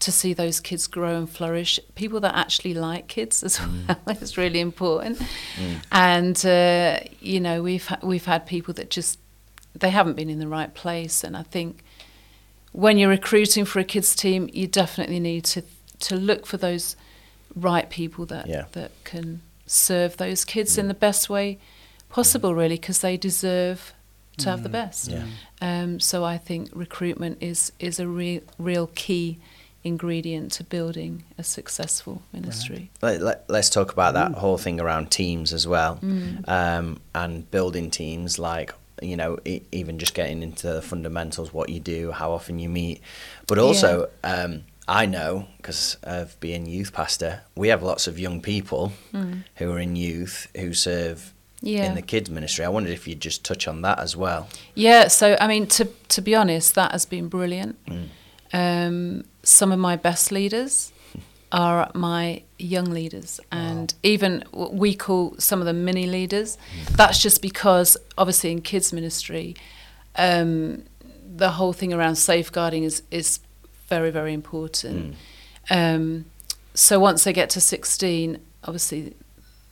to 0.03 0.12
see 0.12 0.33
those 0.33 0.60
kids 0.60 0.86
grow 0.88 1.17
and 1.17 1.29
flourish. 1.29 1.79
People 1.95 2.19
that 2.19 2.36
actually 2.36 2.74
like 2.74 3.07
kids 3.07 3.41
as 3.41 3.57
mm. 3.57 3.88
well 3.88 4.17
is 4.22 4.38
really 4.38 4.60
important. 4.60 5.17
Mm. 5.55 5.75
And 5.91 6.45
uh, 6.45 7.00
you 7.22 7.39
know 7.39 7.63
we've 7.63 7.86
ha- 7.86 8.00
we've 8.03 8.25
had 8.25 8.45
people 8.45 8.74
that 8.75 8.89
just 8.89 9.19
they 9.74 9.89
haven't 9.89 10.15
been 10.15 10.29
in 10.29 10.39
the 10.39 10.48
right 10.48 10.74
place, 10.74 11.24
and 11.24 11.38
I 11.38 11.43
think 11.43 11.83
when 12.74 12.98
you're 12.98 13.10
recruiting 13.10 13.65
for 13.65 13.79
a 13.79 13.83
kids 13.83 14.15
team, 14.15 14.50
you 14.51 14.67
definitely 14.67 15.19
need 15.19 15.45
to 15.45 15.63
to 16.00 16.15
look 16.15 16.45
for 16.45 16.57
those 16.57 16.98
right 17.55 17.89
people 17.89 18.25
that 18.25 18.48
Yeah. 18.48 18.65
that 18.74 18.91
can 19.05 19.41
serve 19.65 20.17
those 20.17 20.43
kids 20.43 20.77
in 20.77 20.86
mm. 20.86 20.89
the 20.89 20.95
best 20.95 21.29
way 21.29 21.60
possible, 22.10 22.53
really, 22.53 22.75
because 22.75 23.00
they 23.00 23.15
deserve 23.15 23.93
to 24.38 24.50
have 24.50 24.63
the 24.63 24.69
best. 24.69 25.10
Yeah. 25.10 25.25
Um, 25.62 26.00
so 26.00 26.25
I 26.25 26.38
think 26.38 26.69
recruitment 26.74 27.38
is 27.41 27.72
is 27.79 28.00
a 28.00 28.07
real 28.07 28.41
real 28.60 28.88
key 28.95 29.39
ingredient 29.84 30.52
to 30.54 30.63
building 30.63 31.24
a 31.38 31.44
successful 31.44 32.22
ministry. 32.32 32.90
Let, 33.02 33.22
let, 33.22 33.50
us 33.50 33.70
talk 33.70 33.92
about 33.92 34.13
that 34.13 34.34
whole 34.34 34.58
thing 34.58 34.80
around 34.80 35.12
teams 35.12 35.54
as 35.54 35.68
well, 35.68 35.98
Mm. 36.02 36.48
um, 36.48 37.00
and 37.13 37.50
building 37.52 37.92
teams. 37.92 38.40
Like 38.40 38.74
you 39.02 39.18
know, 39.18 39.38
e- 39.46 39.62
even 39.72 40.00
just 40.00 40.13
getting 40.13 40.42
into 40.44 40.72
the 40.72 40.82
fundamentals, 40.82 41.52
what 41.54 41.68
you 41.70 41.80
do, 41.80 42.12
how 42.12 42.32
often 42.32 42.60
you 42.60 42.70
meet, 42.70 43.02
but 43.48 43.58
also. 43.58 44.10
Um, 44.24 44.63
I 44.86 45.06
know 45.06 45.48
because 45.56 45.96
of 46.04 46.38
being 46.42 46.66
youth 46.66 46.92
pastor, 46.92 47.44
we 47.56 47.70
have 47.70 47.82
lots 47.82 48.06
of 48.06 48.20
young 48.20 48.42
people 48.42 48.92
who 49.56 49.72
are 49.72 49.80
in 49.80 49.96
youth 49.96 50.48
who 50.58 50.74
serve 50.74 51.34
Mm. 51.63 51.70
Yeah. 51.70 51.86
in 51.86 51.96
the 51.96 52.02
kids 52.02 52.30
ministry. 52.30 52.66
I 52.66 52.68
wondered 52.68 52.92
if 52.92 53.08
you'd 53.08 53.22
just 53.22 53.46
touch 53.46 53.66
on 53.70 53.82
that 53.84 53.98
as 54.00 54.18
well. 54.18 54.50
Yeah, 54.75 55.08
so 55.08 55.38
I 55.40 55.48
mean, 55.48 55.68
to 55.68 55.86
to 56.10 56.22
be 56.22 56.36
honest, 56.36 56.75
that 56.75 56.92
has 56.92 57.06
been 57.06 57.30
brilliant. 57.30 57.78
Mm. 57.86 58.08
Um, 58.53 59.24
some 59.43 59.72
of 59.72 59.79
my 59.79 59.95
best 59.95 60.31
leaders 60.31 60.91
are 61.51 61.91
my 61.93 62.41
young 62.57 62.86
leaders, 62.86 63.39
and 63.51 63.93
even 64.03 64.43
what 64.51 64.74
we 64.74 64.95
call 64.95 65.36
some 65.39 65.60
of 65.60 65.65
them 65.65 65.83
mini 65.86 66.05
leaders. 66.07 66.57
That's 66.91 67.22
just 67.22 67.41
because, 67.41 67.98
obviously, 68.17 68.51
in 68.51 68.62
kids 68.62 68.93
ministry, 68.93 69.55
um, 70.15 70.83
the 71.36 71.51
whole 71.51 71.74
thing 71.74 71.93
around 71.93 72.15
safeguarding 72.15 72.83
is 72.83 73.03
is 73.12 73.39
very 73.89 74.12
very 74.12 74.33
important. 74.33 75.15
Um, 75.69 76.25
so 76.74 77.00
once 77.00 77.24
they 77.24 77.33
get 77.33 77.50
to 77.51 77.62
sixteen, 77.62 78.39
obviously, 78.63 79.13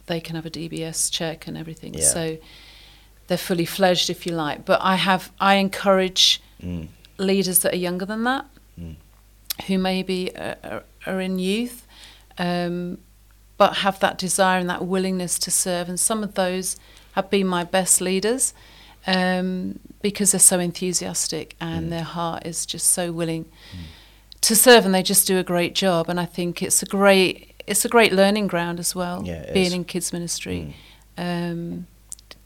they 0.07 0.19
can 0.19 0.35
have 0.35 0.45
a 0.45 0.51
DBS 0.51 1.11
check 1.11 1.47
and 1.47 1.57
everything. 1.57 1.93
Yeah. 1.95 2.03
So 2.05 2.37
they're 3.27 3.37
fully 3.37 3.65
fledged, 3.65 4.09
if 4.09 4.25
you 4.25 4.33
like. 4.33 4.65
But 4.65 4.79
I 4.81 4.95
have 4.95 5.31
I 5.39 5.55
encourage 5.55 6.41
Mm. 6.63 6.89
leaders 7.17 7.59
that 7.59 7.73
are 7.73 7.77
younger 7.77 8.05
than 8.05 8.23
that, 8.25 8.45
Mm. 8.45 8.60
Who 9.67 9.77
maybe 9.77 10.31
are, 10.35 10.55
are, 10.63 10.83
are 11.05 11.21
in 11.21 11.39
youth, 11.39 11.85
um, 12.37 12.97
but 13.57 13.77
have 13.77 13.99
that 13.99 14.17
desire 14.17 14.59
and 14.59 14.69
that 14.69 14.85
willingness 14.85 15.37
to 15.39 15.51
serve. 15.51 15.87
And 15.89 15.99
some 15.99 16.23
of 16.23 16.33
those 16.35 16.77
have 17.13 17.29
been 17.29 17.47
my 17.47 17.63
best 17.63 18.01
leaders 18.01 18.53
um, 19.07 19.79
because 20.01 20.31
they're 20.31 20.39
so 20.39 20.59
enthusiastic 20.59 21.55
and 21.59 21.87
Mm. 21.87 21.89
their 21.89 22.03
heart 22.03 22.45
is 22.45 22.65
just 22.65 22.87
so 22.89 23.11
willing 23.11 23.45
to 24.41 24.55
serve, 24.55 24.85
and 24.85 24.93
they 24.95 25.03
just 25.03 25.27
do 25.27 25.37
a 25.37 25.43
great 25.43 25.75
job. 25.75 26.09
And 26.09 26.19
I 26.19 26.25
think 26.25 26.61
it's 26.63 26.81
a 26.81 26.85
great 26.85 27.47
it's 27.67 27.85
a 27.85 27.89
great 27.89 28.11
learning 28.11 28.47
ground 28.47 28.79
as 28.79 28.95
well, 28.95 29.21
Yeah, 29.23 29.51
being 29.53 29.67
is. 29.67 29.73
in 29.73 29.85
kids 29.85 30.11
ministry. 30.11 30.75
Um, 31.17 31.85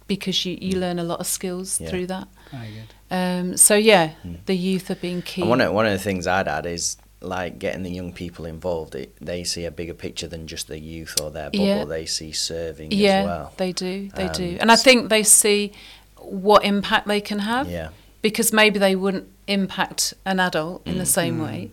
because 0.07 0.45
you, 0.45 0.57
you 0.62 0.77
learn 0.77 1.00
a 1.00 1.03
lot 1.03 1.19
of 1.19 1.25
skills 1.27 1.77
Mm. 1.77 1.81
Yeah. 1.81 1.89
through 1.89 2.07
that. 2.07 2.27
Very 2.51 2.67
good. 2.74 2.93
Um, 3.10 3.57
so 3.57 3.75
yeah, 3.75 4.12
Mm. 4.25 4.38
the 4.45 4.55
youth 4.55 4.88
have 4.89 5.00
been 5.01 5.22
key. 5.22 5.41
And 5.41 5.50
one 5.50 5.62
of, 5.62 5.74
one 5.74 5.86
of 5.86 5.93
the 5.93 6.00
things 6.00 6.27
I'd 6.27 6.48
add 6.48 6.65
is 6.65 6.98
like 7.25 7.60
getting 7.60 7.84
the 7.84 7.91
young 7.91 8.13
people 8.13 8.46
involved. 8.46 8.96
It, 8.96 9.15
they 9.20 9.44
see 9.44 9.65
a 9.65 9.72
bigger 9.72 9.94
picture 9.94 10.27
than 10.27 10.48
just 10.48 10.67
the 10.67 10.79
youth 10.79 11.20
or 11.22 11.32
their 11.32 11.50
bubble. 11.50 11.65
Yeah. 11.65 11.86
They 11.86 12.05
see 12.05 12.32
serving 12.32 12.91
yeah, 12.91 13.20
as 13.20 13.25
well. 13.25 13.53
they 13.58 13.72
do, 13.72 14.10
they 14.15 14.27
do, 14.29 14.50
Um, 14.53 14.58
and 14.62 14.72
I 14.72 14.75
think 14.75 15.10
they 15.10 15.24
see 15.24 15.72
what 16.17 16.63
impact 16.63 17.08
they 17.08 17.22
can 17.22 17.39
have 17.39 17.70
Yeah, 17.70 17.89
because 18.22 18.51
maybe 18.53 18.79
they 18.79 18.96
wouldn't 18.96 19.27
impact 19.48 20.13
an 20.25 20.39
adult 20.39 20.86
in 20.88 20.98
the 20.98 21.05
same 21.05 21.39
way. 21.39 21.72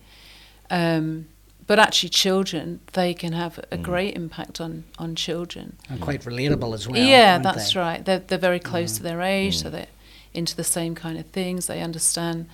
Um, 0.70 1.26
but 1.66 1.78
actually, 1.78 2.08
children 2.10 2.80
they 2.92 3.14
can 3.14 3.32
have 3.32 3.58
a 3.70 3.76
Mm. 3.78 3.82
great 3.82 4.16
impact 4.16 4.60
on 4.60 4.84
on 4.98 5.14
children. 5.14 5.76
And 5.88 6.00
quite 6.00 6.22
relatable 6.24 6.74
as 6.74 6.88
well. 6.88 7.00
yeah, 7.00 7.38
that's 7.38 7.72
they? 7.72 7.80
right. 7.80 8.04
They're 8.04 8.18
they're 8.18 8.38
very 8.50 8.58
close 8.60 8.92
Mm. 8.92 8.96
to 8.98 9.02
their 9.04 9.20
age, 9.22 9.58
so 9.62 9.70
they're 9.70 9.86
into 10.34 10.56
the 10.56 10.64
same 10.64 10.94
kind 10.94 11.18
of 11.18 11.26
things. 11.26 11.66
They 11.66 11.80
understand 11.80 12.46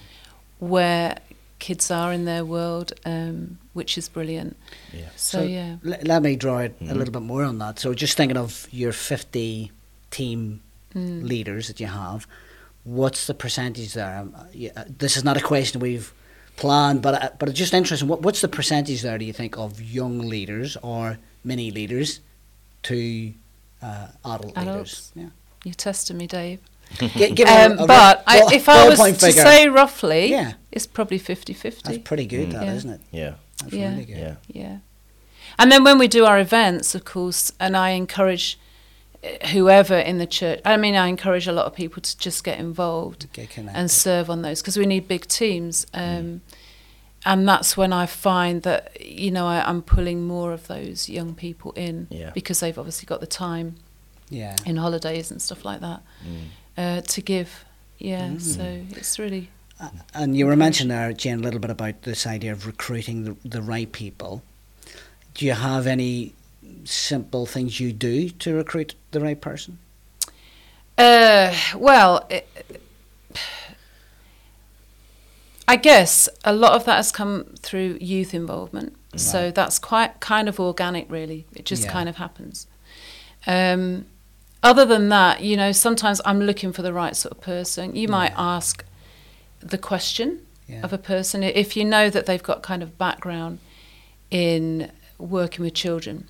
where 0.58 1.16
kids 1.58 1.90
are 1.90 2.12
in 2.12 2.24
their 2.24 2.44
world, 2.44 2.92
um, 3.04 3.58
which 3.72 3.98
is 3.98 4.08
brilliant. 4.08 4.56
yeah. 4.92 5.08
So, 5.16 5.42
yeah. 5.42 5.76
Let, 5.82 6.06
let 6.06 6.22
me 6.22 6.36
draw 6.36 6.58
it 6.58 6.76
a 6.80 6.84
Mhm. 6.84 6.96
little 6.96 7.12
bit 7.12 7.22
more 7.22 7.44
on 7.44 7.58
that. 7.58 7.78
So 7.78 7.94
just 7.94 8.16
thinking 8.16 8.36
of 8.36 8.68
your 8.70 8.92
50 8.92 9.70
team 10.10 10.60
Mm. 10.94 11.22
leaders 11.28 11.66
that 11.68 11.80
you 11.80 11.86
have, 11.86 12.26
what's 12.84 13.26
the 13.26 13.34
percentage 13.34 13.92
there? 13.92 14.18
Um, 14.20 14.34
uh, 14.34 14.44
yeah, 14.54 14.70
uh, 14.74 14.84
this 14.98 15.16
is 15.18 15.24
not 15.24 15.36
a 15.36 15.40
question 15.40 15.80
we've 15.80 16.12
planned, 16.56 17.02
but 17.02 17.22
uh, 17.22 17.28
but 17.38 17.48
it's 17.50 17.58
just 17.58 17.74
interesting. 17.74 18.08
What, 18.08 18.22
what's 18.22 18.40
the 18.40 18.48
percentage 18.48 19.02
there? 19.02 19.18
Do 19.18 19.24
you 19.26 19.34
think 19.34 19.58
of 19.58 19.82
young 19.82 20.18
leaders 20.20 20.76
or 20.82 21.18
mini 21.44 21.70
leaders 21.70 22.20
to 22.84 23.32
uh, 23.82 24.08
adult 24.24 24.56
Adults. 24.56 24.66
leaders? 24.66 25.12
Yeah. 25.14 25.28
You're 25.64 25.74
testing 25.74 26.16
me, 26.16 26.26
Dave. 26.26 26.60
Gi- 26.98 27.30
give 27.32 27.48
me 27.48 27.54
a- 27.54 27.66
Um, 27.66 27.78
a 27.78 27.86
but 27.86 28.22
I, 28.26 28.48
if 28.54 28.68
I 28.68 28.88
was 28.88 28.98
ballpoint 28.98 29.18
to 29.20 29.26
figure. 29.26 29.42
say 29.42 29.68
roughly, 29.68 30.30
Yeah. 30.30 30.52
it's 30.72 30.86
probably 30.86 31.18
50-50. 31.18 31.82
that's 31.82 31.98
pretty 31.98 32.26
good, 32.26 32.48
Mm. 32.48 32.52
that, 32.52 32.64
Yeah. 32.64 32.72
not 32.72 32.94
it? 32.94 33.00
Yeah, 33.10 33.32
That's 33.60 33.72
Yeah. 33.74 33.90
really 33.90 34.04
good. 34.04 34.16
yeah, 34.18 34.34
Yeah. 34.48 34.76
And 35.58 35.70
then 35.72 35.82
when 35.84 35.98
we 35.98 36.08
do 36.08 36.24
our 36.24 36.38
events, 36.38 36.94
of 36.94 37.04
course, 37.04 37.52
and 37.60 37.76
I 37.76 37.90
encourage 37.90 38.58
uh, 39.24 39.48
whoever 39.48 39.98
in 39.98 40.18
the 40.18 40.26
church, 40.26 40.60
I 40.64 40.76
mean, 40.76 40.94
I 40.94 41.08
encourage 41.08 41.48
a 41.48 41.52
lot 41.52 41.66
of 41.66 41.74
people 41.74 42.00
to 42.00 42.16
just 42.18 42.44
get 42.44 42.58
involved 42.60 43.26
Get 43.32 43.58
and 43.58 43.90
serve 43.90 44.30
on 44.30 44.42
those 44.42 44.62
because 44.62 44.76
we 44.76 44.86
need 44.86 45.08
big 45.08 45.26
teams. 45.26 45.86
Um, 45.92 46.40
And 47.26 47.48
that's 47.48 47.76
when 47.76 47.92
I 47.92 48.06
find 48.06 48.62
that, 48.62 48.96
you 49.04 49.32
know, 49.32 49.44
I, 49.48 49.68
I'm 49.68 49.82
pulling 49.82 50.24
more 50.28 50.52
of 50.52 50.68
those 50.68 51.08
young 51.08 51.34
people 51.34 51.72
in 51.72 52.06
Yeah. 52.10 52.30
because 52.32 52.60
they've 52.60 52.78
obviously 52.78 53.06
got 53.06 53.18
the 53.20 53.26
time 53.26 53.74
yeah. 54.30 54.54
in 54.64 54.76
holidays 54.76 55.32
and 55.32 55.42
stuff 55.42 55.64
like 55.64 55.80
that 55.80 56.00
Mm. 56.24 56.44
Uh, 56.78 57.00
to 57.02 57.20
give. 57.20 57.64
Yeah, 57.98 58.28
Mm. 58.28 58.40
so 58.40 58.62
it's 58.98 59.18
really. 59.18 59.48
Uh, 59.80 59.88
And 60.14 60.36
you 60.36 60.46
were 60.46 60.56
mentioning 60.56 60.96
there, 60.96 61.12
Jane, 61.12 61.40
a 61.40 61.42
little 61.42 61.60
bit 61.60 61.70
about 61.70 62.02
this 62.02 62.26
idea 62.26 62.52
of 62.52 62.66
recruiting 62.66 63.24
the, 63.24 63.36
the 63.48 63.62
right 63.62 63.90
people. 63.92 64.42
Do 65.34 65.44
you 65.46 65.54
have 65.54 65.86
any 65.86 66.32
simple 66.84 67.46
things 67.46 67.78
you 67.80 67.92
do 67.92 68.30
to 68.30 68.54
recruit 68.56 68.94
the 69.10 69.20
right 69.20 69.40
person? 69.40 69.78
Uh, 70.96 71.54
well, 71.76 72.26
it, 72.30 72.46
I 75.66 75.76
guess 75.76 76.28
a 76.44 76.52
lot 76.52 76.72
of 76.72 76.84
that 76.86 76.96
has 76.96 77.12
come 77.12 77.44
through 77.60 77.98
youth 78.00 78.34
involvement. 78.34 78.94
So 79.16 79.50
that's 79.50 79.78
quite 79.78 80.20
kind 80.20 80.48
of 80.48 80.60
organic, 80.60 81.10
really. 81.10 81.46
It 81.54 81.64
just 81.64 81.84
Yeah. 81.84 81.92
kind 81.92 82.08
of 82.08 82.16
happens. 82.16 82.66
Um, 83.46 84.06
other 84.62 84.84
than 84.84 85.08
that, 85.10 85.40
you 85.42 85.56
know, 85.56 85.72
sometimes 85.72 86.20
I'm 86.24 86.40
looking 86.40 86.72
for 86.72 86.82
the 86.82 86.92
right 86.92 87.14
sort 87.16 87.32
of 87.32 87.40
person. 87.40 87.94
You 87.94 88.08
mm. 88.08 88.12
might 88.12 88.30
Yeah. 88.32 88.54
ask 88.56 88.84
the 89.60 89.78
question 89.78 90.40
Yeah. 90.68 90.80
of 90.82 90.92
a 90.92 90.98
person 90.98 91.42
if 91.42 91.76
you 91.76 91.84
know 91.84 92.10
that 92.10 92.26
they've 92.26 92.42
got 92.42 92.62
kind 92.62 92.82
of 92.82 92.98
background 92.98 93.58
in 94.30 94.90
working 95.18 95.64
with 95.64 95.74
children. 95.74 96.26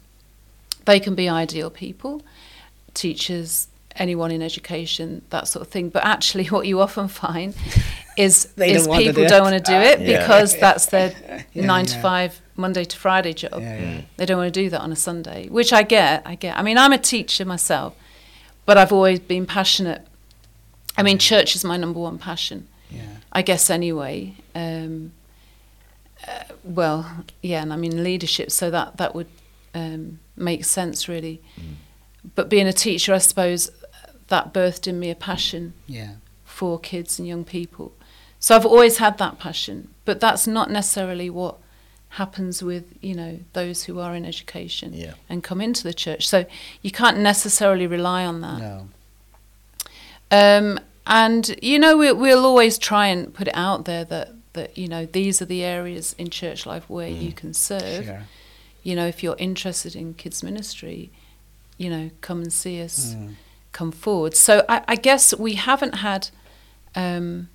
They 0.85 1.01
can 1.01 1.15
be 1.15 1.29
ideal 1.29 1.69
people, 1.71 2.23
teachers, 2.95 3.69
anyone 3.97 4.31
in 4.31 4.41
education, 4.43 5.23
that 5.31 5.49
sort 5.49 5.67
of 5.67 5.73
thing. 5.73 5.89
But 5.89 6.05
actually, 6.05 6.47
what 6.55 6.67
you 6.67 6.81
often 6.81 7.09
find 7.09 7.55
is 8.17 8.47
They 8.57 8.73
is 8.73 8.87
don't 8.87 8.99
people 8.99 9.23
do 9.25 9.29
don't 9.29 9.43
want 9.43 9.57
to 9.65 9.73
do 9.73 9.77
it 9.77 10.01
Yeah. 10.01 10.21
because 10.21 10.57
that's 10.65 10.87
their 10.87 11.45
Yeah, 11.53 11.67
nine 11.67 11.87
to 11.87 11.97
yeah. 11.97 12.03
five, 12.03 12.41
Monday 12.57 12.85
to 12.85 12.97
Friday 12.97 13.33
job. 13.33 13.61
They 14.17 14.27
don't 14.27 14.39
want 14.39 14.53
to 14.53 14.61
do 14.63 14.71
that 14.71 14.81
on 14.81 14.93
a 14.93 14.97
Sunday, 14.97 15.49
which 15.49 15.73
I 15.73 15.83
get. 15.83 16.23
I 16.27 16.35
get. 16.35 16.57
I 16.57 16.63
mean, 16.63 16.79
I'm 16.79 16.93
a 16.93 16.99
teacher 16.99 17.45
myself, 17.45 17.95
but 18.69 18.77
I've 18.77 18.93
always 18.93 19.19
been 19.19 19.47
passionate. 19.47 20.03
I 20.99 21.03
mean, 21.03 21.17
church 21.17 21.57
is 21.57 21.65
my 21.65 21.79
number 21.79 21.99
one 22.01 22.19
passion. 22.19 22.69
Yeah. 22.91 23.01
I 23.33 23.41
guess 23.41 23.71
anyway. 23.71 24.35
Um, 24.55 25.13
uh, 26.27 26.45
well, 26.63 27.25
yeah, 27.41 27.63
and 27.63 27.73
I 27.73 27.77
mean 27.77 28.05
leadership, 28.05 28.51
so 28.51 28.71
that 28.71 28.99
that 28.99 29.15
would 29.15 29.29
um, 29.75 30.19
make 30.37 30.67
sense 30.67 31.09
really. 31.09 31.41
But 32.35 32.51
being 32.51 32.67
a 32.67 32.73
teacher, 32.75 33.15
I 33.15 33.19
suppose 33.19 33.71
that 34.27 34.53
birthed 34.53 34.87
in 34.87 35.01
me 35.01 35.11
a 35.11 35.15
passion 35.15 35.73
Yeah. 35.87 36.13
for 36.45 36.79
kids 36.79 37.19
and 37.19 37.27
young 37.27 37.45
people. 37.45 37.93
So 38.39 38.55
I've 38.55 38.67
always 38.67 38.99
had 38.99 39.17
that 39.19 39.39
passion, 39.39 39.77
but 40.05 40.21
that's 40.21 40.47
not 40.47 40.71
necessarily 40.71 41.31
what 41.31 41.57
happens 42.11 42.63
with 42.63 42.85
you 43.03 43.15
know 43.15 43.39
those 43.53 43.85
who 43.85 44.01
are 44.01 44.15
in 44.15 44.25
education 44.25 44.93
Yeah. 44.95 45.15
and 45.29 45.43
come 45.45 45.61
into 45.61 45.83
the 45.83 45.93
church. 45.95 46.27
So 46.27 46.47
you 46.83 46.91
can't 46.91 47.19
necessarily 47.19 47.87
rely 47.87 48.25
on 48.25 48.41
that. 48.41 48.59
No. 48.59 48.89
Um, 50.31 50.79
and 51.07 51.57
you 51.63 51.79
know, 51.79 51.97
we, 51.97 52.13
we'll 52.13 52.45
always 52.45 52.79
try 52.79 53.07
and 53.07 53.33
put 53.33 53.49
it 53.49 53.55
out 53.57 53.85
there 53.85 54.05
that 54.05 54.31
that 54.55 54.77
you 54.77 54.89
know 54.89 55.07
these 55.07 55.41
are 55.41 55.47
the 55.47 55.63
areas 55.65 56.15
in 56.19 56.31
church 56.31 56.67
life 56.67 56.89
where 56.89 57.09
you 57.09 57.33
can 57.33 57.55
serve. 57.55 58.05
Sure. 58.05 58.23
You 58.83 58.95
know, 58.97 59.07
if 59.07 59.23
you're 59.23 59.37
interested 59.39 59.95
in 59.97 60.15
kids 60.15 60.43
ministry, 60.43 61.11
you 61.77 61.91
know, 61.91 62.11
come 62.21 62.41
and 62.43 62.53
see 62.53 62.81
us, 62.83 63.15
Mm. 63.15 63.35
come 63.73 63.93
forward. 63.93 64.35
So 64.35 64.65
I, 64.69 64.83
I 64.89 64.97
guess 64.97 65.35
we 65.37 65.55
haven't 65.55 65.97
had 65.97 66.31
um, 66.95 67.49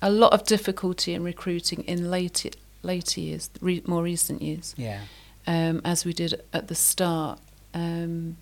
a 0.00 0.10
lot 0.10 0.32
of 0.32 0.44
difficulty 0.46 1.14
in 1.14 1.24
recruiting 1.24 1.82
in 1.84 2.10
later 2.10 2.50
later 2.82 3.20
years, 3.20 3.50
re- 3.60 3.82
more 3.86 4.02
recent 4.02 4.42
years, 4.42 4.74
Yeah. 4.76 5.00
um, 5.46 5.80
as 5.84 6.04
we 6.04 6.12
did 6.12 6.40
at 6.52 6.68
the 6.68 6.74
start. 6.74 7.38
Um, 7.74 8.36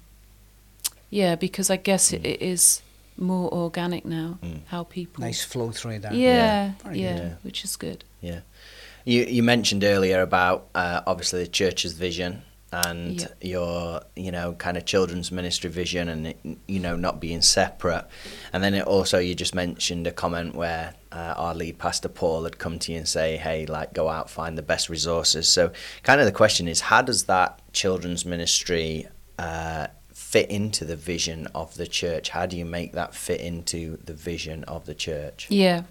yeah, 1.11 1.35
because 1.37 1.71
I 1.71 1.77
guess 1.77 2.13
it, 2.13 2.25
it 2.25 2.41
is 2.43 2.83
more 3.17 3.53
organic 3.53 4.05
now. 4.05 4.39
Mm. 4.43 4.61
How 4.67 4.85
people, 4.85 5.23
Nice 5.25 5.45
flow 5.45 5.71
through 5.73 5.99
there. 6.01 6.13
yeah, 6.15 6.73
Very 6.85 7.01
yeah, 7.01 7.13
good. 7.15 7.23
Yeah. 7.23 7.35
which 7.43 7.65
is 7.65 7.77
good. 7.77 8.05
Yeah. 8.21 8.41
You 9.05 9.25
you 9.25 9.43
mentioned 9.43 9.83
earlier 9.85 10.21
about 10.21 10.69
uh, 10.75 11.01
obviously 11.07 11.43
the 11.45 11.51
church's 11.51 11.93
vision 11.95 12.43
and 12.73 13.21
Yeah. 13.21 13.29
your 13.41 14.03
you 14.15 14.31
know 14.31 14.53
kind 14.53 14.77
of 14.77 14.85
children's 14.85 15.33
ministry 15.33 15.71
vision 15.71 16.09
and 16.09 16.27
it, 16.29 16.39
you 16.69 16.79
know 16.81 16.97
not 16.97 17.19
being 17.21 17.43
separate 17.43 18.05
and 18.53 18.63
then 18.63 18.75
it 18.75 18.87
also 18.87 19.19
you 19.19 19.35
just 19.35 19.55
mentioned 19.55 20.07
a 20.07 20.13
comment 20.13 20.55
where 20.55 20.95
uh, 21.13 21.35
our 21.37 21.55
lead 21.55 21.79
pastor 21.79 22.09
Paul 22.09 22.45
had 22.45 22.59
come 22.59 22.79
to 22.81 22.93
you 22.93 22.99
and 22.99 23.09
say 23.09 23.37
hey 23.37 23.67
like 23.67 23.93
go 23.93 24.09
out 24.09 24.31
find 24.31 24.57
the 24.57 24.63
best 24.63 24.89
resources. 24.89 25.49
So 25.49 25.73
kind 26.03 26.21
of 26.21 26.27
the 26.27 26.33
question 26.33 26.69
is 26.69 26.81
how 26.81 27.03
does 27.03 27.25
that 27.25 27.61
children's 27.73 28.25
ministry 28.25 29.09
uh, 29.39 29.89
fit 30.13 30.51
into 30.51 30.85
the 30.85 30.97
vision 30.97 31.49
of 31.55 31.75
the 31.75 31.87
church? 31.87 32.31
How 32.31 32.47
do 32.47 32.57
you 32.57 32.65
make 32.65 32.93
that 32.93 33.15
fit 33.15 33.41
into 33.41 33.99
the 34.05 34.15
vision 34.15 34.65
of 34.65 34.87
the 34.87 34.95
church? 34.95 35.47
Yeah. 35.51 35.83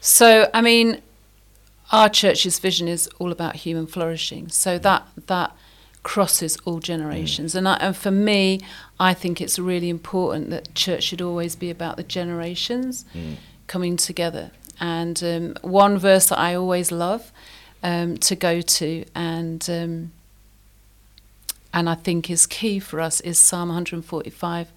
So 0.00 0.50
I 0.52 0.60
mean, 0.60 1.00
our 1.90 2.08
church's 2.08 2.58
vision 2.58 2.88
is 2.88 3.08
all 3.18 3.32
about 3.32 3.56
human 3.56 3.86
flourishing. 3.86 4.48
So 4.48 4.78
that 4.78 5.06
that 5.26 5.56
crosses 6.02 6.58
all 6.64 6.80
generations, 6.80 7.54
and 7.54 7.68
I, 7.68 7.74
and 7.74 7.96
for 7.96 8.10
me, 8.10 8.60
I 8.98 9.14
think 9.14 9.40
it's 9.40 9.56
really 9.58 9.88
important 9.88 10.50
that 10.50 10.74
church 10.74 11.04
should 11.04 11.22
always 11.22 11.54
be 11.54 11.70
about 11.70 11.96
the 11.96 12.02
generations 12.02 13.04
coming 13.66 13.96
together. 13.96 14.50
And 14.80 15.22
um, 15.22 15.54
one 15.62 15.98
verse 15.98 16.26
that 16.30 16.38
I 16.38 16.54
always 16.54 16.90
love 16.90 17.30
um, 17.82 18.16
to 18.18 18.34
go 18.36 18.60
to, 18.60 19.04
and 19.14 19.68
um, 19.70 20.12
and 21.74 21.88
I 21.88 21.94
think 21.94 22.30
is 22.30 22.46
key 22.46 22.78
for 22.78 23.00
us 23.00 23.20
is 23.20 23.38
Psalm 23.38 23.68
145, 23.68 24.68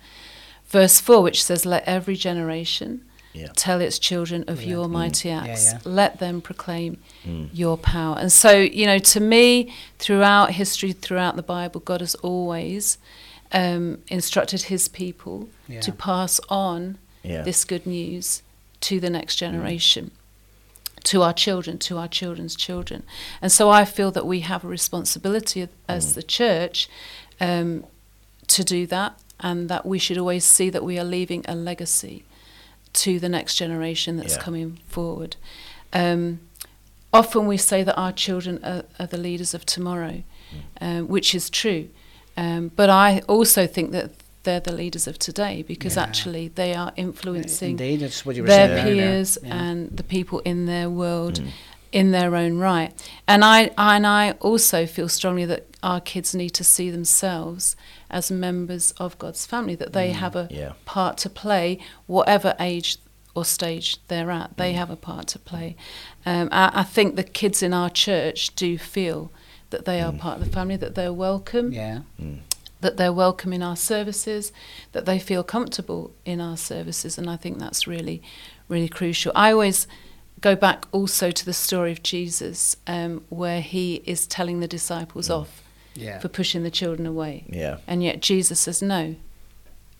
verse 0.68 1.00
four, 1.00 1.22
which 1.22 1.44
says, 1.44 1.66
"Let 1.66 1.84
every 1.86 2.16
generation." 2.16 3.02
yeah 3.34 3.50
tell 3.54 3.82
its 3.82 4.00
children 4.00 4.46
of 4.48 4.62
Yeah. 4.64 4.70
your 4.70 4.86
Mm. 4.88 4.92
mighty 4.92 5.28
Yeah, 5.28 5.44
acts. 5.44 5.66
yeah. 5.74 5.80
Let 5.84 6.20
them 6.20 6.40
proclaim 6.40 7.00
Mm. 7.26 7.50
your 7.54 7.78
power. 7.78 8.16
And 8.18 8.32
so, 8.32 8.52
you 8.60 8.86
know, 8.86 8.98
to 8.98 9.20
me, 9.20 9.74
throughout 10.00 10.52
history, 10.52 10.94
throughout 10.94 11.36
the 11.36 11.44
Bible, 11.44 11.82
God 11.82 12.00
has 12.00 12.16
always 12.16 12.98
um, 13.52 13.98
instructed 14.08 14.64
his 14.64 14.88
people 14.88 15.50
Yeah. 15.68 15.82
to 15.82 15.92
pass 15.92 16.40
on 16.50 16.98
yeah 17.24 17.42
this 17.42 17.66
good 17.66 17.86
news 17.86 18.42
to 18.88 19.00
the 19.00 19.10
next 19.10 19.36
generation. 19.38 20.12
To 21.04 21.22
our 21.22 21.34
children, 21.34 21.78
to 21.80 21.98
our 21.98 22.08
children's 22.08 22.56
children. 22.56 23.04
And 23.42 23.52
so 23.52 23.70
I 23.70 23.86
feel 23.86 24.12
that 24.12 24.26
we 24.26 24.40
have 24.40 24.64
a 24.66 24.68
responsibility 24.68 25.68
as 25.88 26.16
the 26.16 26.24
church 26.24 26.90
um, 27.40 27.84
to 28.48 28.64
do 28.64 28.88
that, 28.88 29.12
and 29.40 29.70
that 29.70 29.86
we 29.86 30.00
should 30.00 30.18
always 30.18 30.46
see 30.46 30.72
that 30.72 30.84
we 30.84 30.98
are 30.98 31.04
leaving 31.04 31.44
a 31.48 31.56
legacy 31.56 32.24
to 32.94 33.20
the 33.20 33.30
next 33.30 33.56
generation 33.56 34.18
that's 34.18 34.36
Yeah. 34.36 34.42
coming 34.46 34.80
forward. 34.88 35.36
Um, 35.94 36.40
often 37.12 37.46
we 37.48 37.58
say 37.58 37.84
that 37.84 37.96
our 37.98 38.14
children 38.14 38.60
are, 38.64 38.84
are 38.98 39.08
the 39.08 39.18
leaders 39.18 39.54
of 39.54 39.64
tomorrow, 39.66 40.24
um, 40.82 41.08
which 41.08 41.36
is 41.36 41.50
true. 41.50 41.90
Um, 42.38 42.72
but 42.76 42.90
I 42.90 43.22
also 43.28 43.68
think 43.68 43.92
that 43.92 44.12
they're 44.46 44.62
the 44.62 44.72
leaders 44.72 45.06
of 45.08 45.20
today 45.20 45.64
because 45.68 45.96
Yeah. 45.98 46.04
actually 46.04 46.48
they 46.48 46.74
are 46.74 46.92
influencing 46.96 47.72
Indeed, 47.72 48.00
that's 48.00 48.26
what 48.26 48.36
you 48.38 48.44
were 48.44 48.48
their 48.48 48.70
saying. 48.84 48.86
peers 48.98 49.38
Yeah. 49.44 49.56
and 49.64 49.78
the 49.96 50.04
people 50.04 50.40
in 50.52 50.66
their 50.66 50.90
world 50.90 51.40
Mm. 51.42 51.50
in 51.92 52.12
their 52.12 52.36
own 52.36 52.58
right. 52.58 52.92
And 53.28 53.44
I 53.44 53.72
and 53.78 54.06
I 54.08 54.32
also 54.50 54.86
feel 54.86 55.10
strongly 55.10 55.46
that 55.46 55.64
our 55.84 56.02
kids 56.02 56.34
need 56.34 56.52
to 56.52 56.64
see 56.64 56.90
themselves 56.90 57.76
as 58.10 58.32
members 58.32 58.92
of 58.98 59.18
God's 59.18 59.46
family, 59.46 59.76
that 59.76 59.94
they 59.94 60.12
have 60.12 60.36
a 60.36 60.48
yeah 60.50 60.74
part 60.86 61.18
to 61.24 61.30
play, 61.30 61.80
whatever 62.08 62.54
age 62.60 62.98
or 63.38 63.44
stage 63.46 63.98
they're 64.08 64.32
at. 64.32 64.56
They 64.58 64.74
have 64.74 64.90
a 64.90 64.96
part 64.96 65.28
to 65.34 65.40
play. 65.40 65.76
Um, 66.26 66.48
I, 66.52 66.72
I 66.82 66.84
think 66.84 67.16
the 67.16 67.24
kids 67.42 67.62
in 67.62 67.74
our 67.74 67.90
church 67.90 68.56
do 68.56 68.78
feel 68.78 69.32
that 69.72 69.84
they 69.86 70.00
are 70.02 70.14
part 70.14 70.40
of 70.40 70.46
the 70.46 70.52
family, 70.52 70.78
that 70.78 70.96
they're 70.96 71.12
welcome, 71.28 71.74
Yeah. 71.74 72.00
That 72.82 72.98
they're 72.98 73.14
welcome 73.14 73.54
in 73.54 73.64
our 73.64 73.76
services, 73.76 74.52
that 74.92 75.06
they 75.06 75.20
feel 75.20 75.44
comfortable 75.44 76.14
in 76.26 76.40
our 76.42 76.58
services, 76.58 77.18
and 77.18 77.30
I 77.30 77.36
think 77.38 77.58
that's 77.60 77.88
really, 77.88 78.22
really 78.68 78.90
crucial. 78.90 79.32
I 79.36 79.52
always 79.52 79.88
go 80.42 80.56
back 80.56 80.86
also 80.92 81.32
to 81.32 81.46
the 81.46 81.54
story 81.54 81.92
of 81.92 82.04
Jesus, 82.04 82.76
um, 82.88 83.24
where 83.30 83.62
he 83.62 84.04
is 84.06 84.28
telling 84.28 84.60
the 84.60 84.68
disciples 84.68 85.30
off 85.30 85.64
Yeah. 85.96 86.20
for 86.20 86.28
pushing 86.28 86.64
the 86.64 86.72
children 86.72 87.08
away, 87.08 87.46
yeah 87.50 87.78
and 87.88 88.04
yet 88.04 88.22
Jesus 88.22 88.60
says 88.60 88.82
no. 88.82 89.16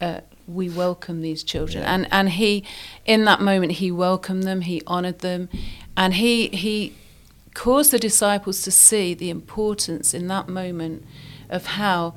Uh, 0.02 0.20
we 0.48 0.70
welcome 0.70 1.22
these 1.22 1.42
children, 1.42 1.82
Yeah. 1.84 1.94
and 1.96 2.08
and 2.12 2.30
he, 2.32 2.64
in 3.06 3.24
that 3.26 3.40
moment, 3.42 3.72
he 3.74 3.92
welcomed 3.92 4.44
them, 4.44 4.62
he 4.62 4.82
honoured 4.86 5.20
them, 5.20 5.48
and 5.96 6.14
he 6.16 6.50
he 6.50 6.94
caused 7.54 7.92
the 7.92 7.98
disciples 8.00 8.62
to 8.64 8.72
see 8.72 9.14
the 9.14 9.30
importance 9.30 10.14
in 10.14 10.28
that 10.28 10.50
moment 10.50 11.06
of 11.50 11.66
how 11.66 12.14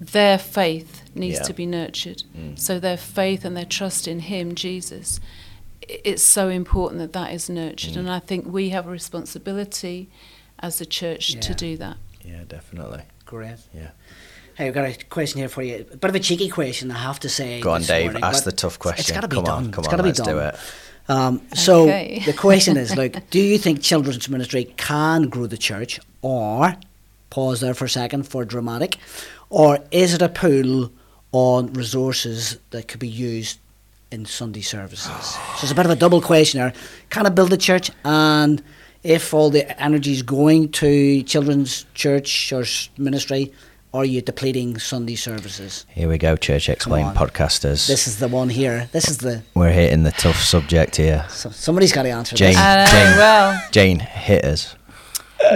their 0.00 0.38
faith 0.38 1.02
needs 1.14 1.38
Yeah. 1.38 1.42
to 1.44 1.52
be 1.52 1.66
nurtured. 1.66 2.22
Mm. 2.36 2.58
So 2.58 2.78
their 2.80 2.96
faith 2.96 3.44
and 3.44 3.56
their 3.56 3.64
trust 3.66 4.08
in 4.08 4.20
Him, 4.20 4.54
Jesus, 4.54 5.20
it's 5.86 6.22
so 6.22 6.48
important 6.48 7.00
that 7.00 7.12
that 7.12 7.32
is 7.34 7.48
nurtured, 7.50 7.94
Mm. 7.94 7.98
and 7.98 8.10
I 8.10 8.18
think 8.20 8.46
we 8.46 8.70
have 8.70 8.86
a 8.86 8.90
responsibility 8.90 10.08
as 10.60 10.80
a 10.80 10.86
church 10.86 11.34
to 11.40 11.54
do 11.54 11.76
that. 11.78 11.96
yeah 12.24 12.42
definitely 12.48 13.00
Great. 13.24 13.56
yeah 13.74 13.90
Hey, 14.56 14.66
we've 14.66 14.74
got 14.74 14.84
a 14.84 14.94
question 15.08 15.38
here 15.38 15.48
for 15.48 15.62
you. 15.62 15.86
A 15.90 15.96
bit 15.96 16.10
of 16.10 16.14
a 16.14 16.20
cheeky 16.20 16.48
question, 16.50 16.90
I 16.90 16.98
have 16.98 17.18
to 17.20 17.30
say. 17.30 17.60
Go 17.62 17.70
on, 17.70 17.82
Dave. 17.82 18.06
morning, 18.12 18.22
ask 18.24 18.44
the 18.44 18.52
tough 18.52 18.72
it's- 18.74 18.76
question. 18.76 19.00
It's 19.00 19.12
got 19.12 19.22
to 19.22 19.28
be 19.28 19.36
come 19.36 19.44
done. 19.44 19.64
on, 19.66 19.72
come 19.72 19.84
it's 19.84 19.92
on, 19.94 20.00
let's 20.04 20.20
be 20.20 20.26
do 20.26 20.38
it. 20.38 20.54
Um, 21.08 21.40
so 21.54 21.84
Okay. 21.84 22.22
the 22.26 22.34
question 22.34 22.76
is 22.76 22.94
like, 22.94 23.30
do 23.36 23.40
you 23.40 23.56
think 23.56 23.80
children's 23.80 24.28
ministry 24.28 24.64
can 24.76 25.28
grow 25.30 25.46
the 25.46 25.56
church, 25.56 25.98
or 26.20 26.76
pause 27.30 27.60
there 27.60 27.72
for 27.72 27.86
a 27.86 27.88
second 27.88 28.24
for 28.28 28.44
dramatic, 28.44 28.98
or 29.50 29.78
is 29.90 30.14
it 30.14 30.22
a 30.22 30.28
pool 30.28 30.90
on 31.32 31.72
resources 31.74 32.58
that 32.70 32.88
could 32.88 33.00
be 33.00 33.08
used 33.08 33.58
in 34.10 34.24
Sunday 34.24 34.62
services? 34.62 35.10
so 35.56 35.62
it's 35.62 35.72
a 35.72 35.74
bit 35.74 35.84
of 35.84 35.92
a 35.92 35.96
double 35.96 36.22
question 36.22 36.60
there. 36.60 36.72
Can 37.10 37.26
I 37.26 37.28
build 37.28 37.52
a 37.52 37.56
church, 37.56 37.90
and 38.04 38.62
if 39.02 39.34
all 39.34 39.50
the 39.50 39.80
energy 39.82 40.12
is 40.12 40.22
going 40.22 40.70
to 40.72 41.22
children's 41.24 41.84
church 41.94 42.52
or 42.52 42.64
ministry, 42.96 43.52
are 43.92 44.04
you 44.04 44.20
depleting 44.20 44.78
Sunday 44.78 45.16
services? 45.16 45.84
Here 45.88 46.08
we 46.08 46.16
go, 46.16 46.36
Church 46.36 46.68
Explain 46.68 47.06
podcasters. 47.06 47.88
This 47.88 48.06
is 48.06 48.20
the 48.20 48.28
one 48.28 48.48
here. 48.48 48.88
This 48.92 49.08
is 49.08 49.18
the. 49.18 49.42
We're 49.54 49.72
hitting 49.72 50.04
the 50.04 50.12
tough 50.12 50.36
subject 50.36 50.94
here. 50.94 51.26
So 51.28 51.50
somebody's 51.50 51.92
got 51.92 52.04
to 52.04 52.10
answer 52.10 52.36
Jane. 52.36 52.54
this. 52.54 52.90
Jane. 52.92 53.16
well, 53.16 53.68
Jane, 53.72 53.98
hit 53.98 54.44
us. 54.44 54.76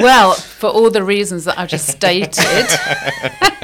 Well, 0.01 0.35
for 0.35 0.69
all 0.69 0.91
the 0.91 1.03
reasons 1.05 1.45
that 1.45 1.59
I've 1.59 1.69
just 1.69 1.87
stated, 1.89 2.67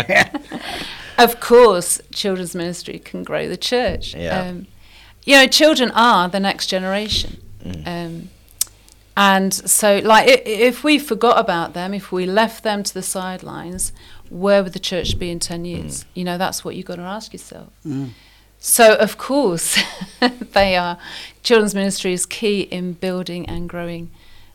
of 1.18 1.40
course, 1.40 2.00
children's 2.12 2.54
ministry 2.54 2.98
can 2.98 3.22
grow 3.22 3.48
the 3.48 3.56
church. 3.56 4.14
Yeah. 4.14 4.40
Um, 4.40 4.66
you 5.24 5.34
know, 5.36 5.46
children 5.46 5.90
are 5.92 6.28
the 6.28 6.40
next 6.40 6.66
generation. 6.68 7.40
Um, 7.84 8.30
and 9.16 9.52
so, 9.52 10.00
like, 10.02 10.26
i- 10.28 10.32
i- 10.32 10.48
if 10.48 10.82
we 10.82 10.98
forgot 10.98 11.38
about 11.38 11.74
them, 11.74 11.92
if 11.92 12.10
we 12.10 12.24
left 12.24 12.64
them 12.64 12.82
to 12.82 12.94
the 12.94 13.02
sidelines, 13.02 13.92
where 14.30 14.62
would 14.62 14.72
the 14.72 14.78
church 14.78 15.18
be 15.18 15.30
in 15.30 15.38
10 15.38 15.64
years? 15.66 16.06
You 16.14 16.24
know, 16.24 16.38
that's 16.38 16.64
what 16.64 16.74
you've 16.74 16.86
got 16.86 16.96
to 16.96 17.02
ask 17.02 17.32
yourself. 17.32 17.68
Mm. 17.86 18.10
So, 18.58 18.94
of 18.94 19.18
course, 19.18 19.78
they 20.52 20.76
are. 20.76 20.96
Children's 21.42 21.74
ministry 21.74 22.12
is 22.12 22.24
key 22.24 22.60
in 22.62 22.94
building 22.94 23.46
and 23.46 23.68
growing 23.68 24.10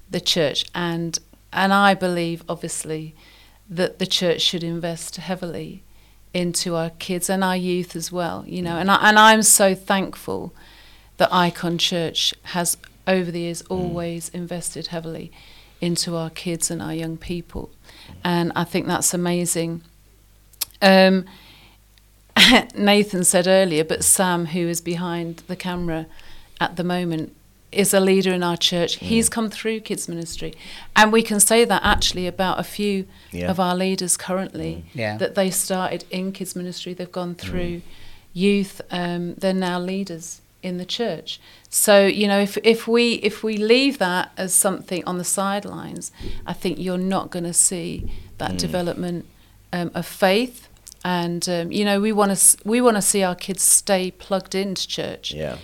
the 0.09 0.21
church, 0.21 0.65
and 0.73 1.19
and 1.55 1.73
I 1.73 1.93
believe, 1.95 2.43
obviously, 2.47 3.15
that 3.69 3.97
the 3.97 4.05
church 4.05 4.41
should 4.41 4.63
invest 4.63 5.15
heavily 5.15 5.81
into 6.33 6.75
our 6.75 6.91
kids 6.91 7.29
and 7.29 7.43
our 7.43 7.55
youth 7.55 7.95
as 7.95 8.11
well. 8.11 8.43
You 8.45 8.61
know, 8.61 8.77
and 8.77 8.91
I, 8.91 9.09
and 9.09 9.17
I'm 9.17 9.41
so 9.41 9.73
thankful 9.73 10.53
that 11.17 11.33
Icon 11.33 11.77
Church 11.77 12.33
has 12.43 12.77
over 13.07 13.31
the 13.31 13.39
years 13.39 13.61
always 13.63 14.29
invested 14.29 14.87
heavily 14.87 15.31
into 15.79 16.15
our 16.15 16.29
kids 16.29 16.69
and 16.69 16.81
our 16.81 16.93
young 16.93 17.17
people, 17.17 17.71
and 18.23 18.51
I 18.55 18.65
think 18.65 18.85
that's 18.85 19.13
amazing. 19.13 19.81
Um, 20.81 21.25
Nathan 22.75 23.23
said 23.23 23.47
earlier, 23.47 23.83
but 23.83 24.03
Sam, 24.03 24.47
who 24.47 24.67
is 24.67 24.81
behind 24.81 25.37
the 25.47 25.55
camera 25.55 26.07
at 26.59 26.75
the 26.75 26.83
moment, 26.83 27.35
is 27.75 27.93
a 27.93 27.99
leader 27.99 28.31
in 28.33 28.43
our 28.43 28.57
church. 28.57 28.95
He's 28.97 29.29
come 29.29 29.49
through 29.49 29.81
kids 29.81 30.07
ministry, 30.07 30.53
and 30.95 31.11
we 31.11 31.21
can 31.21 31.39
say 31.39 31.65
that 31.65 31.81
actually 31.83 32.27
about 32.27 32.59
a 32.59 32.63
few 32.63 33.05
Yeah. 33.31 33.49
of 33.51 33.59
our 33.59 33.75
leaders 33.75 34.17
currently 34.17 34.85
Yeah. 34.93 35.17
that 35.17 35.35
they 35.35 35.51
started 35.51 36.03
in 36.09 36.31
kids 36.31 36.55
ministry. 36.55 36.93
They've 36.93 37.11
gone 37.11 37.35
through 37.35 37.81
youth. 38.33 38.81
Um, 38.91 39.35
they're 39.35 39.53
now 39.53 39.79
leaders 39.79 40.41
in 40.61 40.77
the 40.77 40.85
church. 40.85 41.39
So 41.69 42.05
you 42.05 42.27
know, 42.27 42.39
if 42.39 42.57
if 42.63 42.87
we 42.87 43.13
if 43.15 43.43
we 43.43 43.57
leave 43.57 43.97
that 43.99 44.31
as 44.37 44.53
something 44.53 45.03
on 45.05 45.17
the 45.17 45.23
sidelines, 45.23 46.11
I 46.45 46.53
think 46.53 46.79
you're 46.79 46.97
not 46.97 47.29
going 47.29 47.45
to 47.45 47.53
see 47.53 48.05
that 48.37 48.51
Mm. 48.53 48.57
development 48.57 49.25
um, 49.73 49.91
of 49.93 50.05
faith. 50.05 50.67
And 51.03 51.47
um, 51.49 51.71
you 51.71 51.85
know, 51.85 51.99
we 52.01 52.11
want 52.11 52.35
to 52.35 52.57
we 52.65 52.81
want 52.81 52.95
to 52.97 53.01
see 53.01 53.21
our 53.23 53.35
kids 53.35 53.61
stay 53.61 54.09
plugged 54.11 54.55
into 54.55 54.87
church. 54.87 55.31
Yeah. 55.33 55.57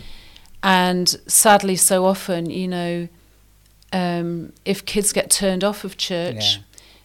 And 0.63 1.09
sadly, 1.27 1.75
so 1.75 2.05
often, 2.05 2.49
you 2.49 2.67
know, 2.67 3.07
um, 3.91 4.53
if 4.63 4.85
kids 4.85 5.11
get 5.11 5.29
turned 5.29 5.63
off 5.63 5.83
of 5.83 5.97
church, 5.97 6.55
Yeah. 6.55 6.61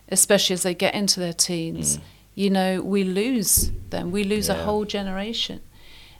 especially 0.08 0.54
as 0.54 0.62
they 0.62 0.74
get 0.74 0.94
into 0.94 1.20
their 1.20 1.32
teens, 1.32 1.96
mm. 1.96 2.00
you 2.34 2.50
know, 2.50 2.82
we 2.82 3.02
lose 3.02 3.70
them. 3.90 4.12
We 4.12 4.24
lose 4.24 4.48
a 4.48 4.54
whole 4.64 4.84
generation. 4.84 5.60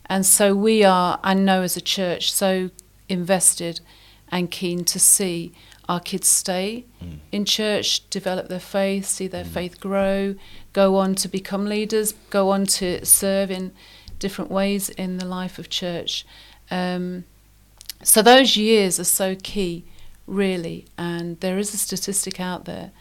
And 0.07 0.25
so 0.25 0.55
we 0.55 0.85
are, 0.85 1.21
I 1.23 1.35
know 1.35 1.63
as 1.63 1.77
a 1.77 1.81
church, 1.81 2.33
so 2.33 2.71
invested 3.09 3.81
and 4.29 4.51
keen 4.51 4.85
to 4.85 4.99
see 4.99 5.53
our 5.89 6.01
kids 6.01 6.27
stay 6.27 6.85
mm. 7.03 7.19
in 7.31 7.45
church, 7.45 8.09
develop 8.11 8.49
their 8.49 8.61
faith, 8.61 9.07
see 9.07 9.29
their 9.29 9.45
mm. 9.45 9.49
faith 9.49 9.81
grow, 9.81 10.35
go 10.73 10.97
on 10.97 11.15
to 11.17 11.29
become 11.29 11.67
leaders, 11.67 12.15
go 12.31 12.51
on 12.51 12.67
to 12.67 13.05
serve 13.05 13.51
in 13.51 13.73
different 14.19 14.51
ways 14.51 14.89
in 14.89 15.19
the 15.19 15.25
life 15.25 15.59
of 15.59 15.69
church. 15.69 16.25
Um, 16.71 17.25
so 18.03 18.23
those 18.23 18.57
years 18.57 19.01
are 19.01 19.05
so 19.05 19.37
key, 19.43 19.85
really. 20.27 20.87
And 20.99 21.39
there 21.41 21.59
is 21.59 21.75
a 21.75 21.79
statistic 21.79 22.41
out 22.41 22.65
there 22.65 22.93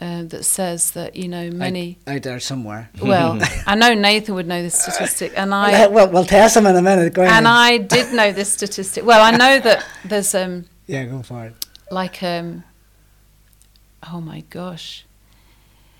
uh, 0.00 0.24
that 0.24 0.44
says 0.44 0.90
that 0.92 1.16
you 1.16 1.28
know 1.28 1.50
many. 1.50 1.98
out, 2.06 2.16
out 2.16 2.22
there 2.22 2.40
somewhere. 2.40 2.90
well, 3.02 3.38
I 3.66 3.74
know 3.74 3.94
Nathan 3.94 4.34
would 4.34 4.46
know 4.46 4.62
this 4.62 4.80
statistic, 4.80 5.32
and 5.36 5.54
I 5.54 5.86
well, 5.88 6.10
well, 6.10 6.24
test 6.24 6.54
them 6.54 6.66
in 6.66 6.76
a 6.76 6.82
minute. 6.82 7.14
Go 7.14 7.22
ahead. 7.22 7.34
and 7.34 7.48
I 7.48 7.78
did 7.78 8.12
know 8.12 8.32
this 8.32 8.52
statistic. 8.52 9.04
Well, 9.04 9.22
I 9.22 9.36
know 9.36 9.58
that 9.60 9.84
there's 10.04 10.34
um 10.34 10.66
yeah, 10.86 11.04
go 11.04 11.22
for 11.22 11.46
it. 11.46 11.66
like 11.90 12.22
um 12.22 12.64
oh 14.12 14.20
my 14.20 14.40
gosh 14.50 15.06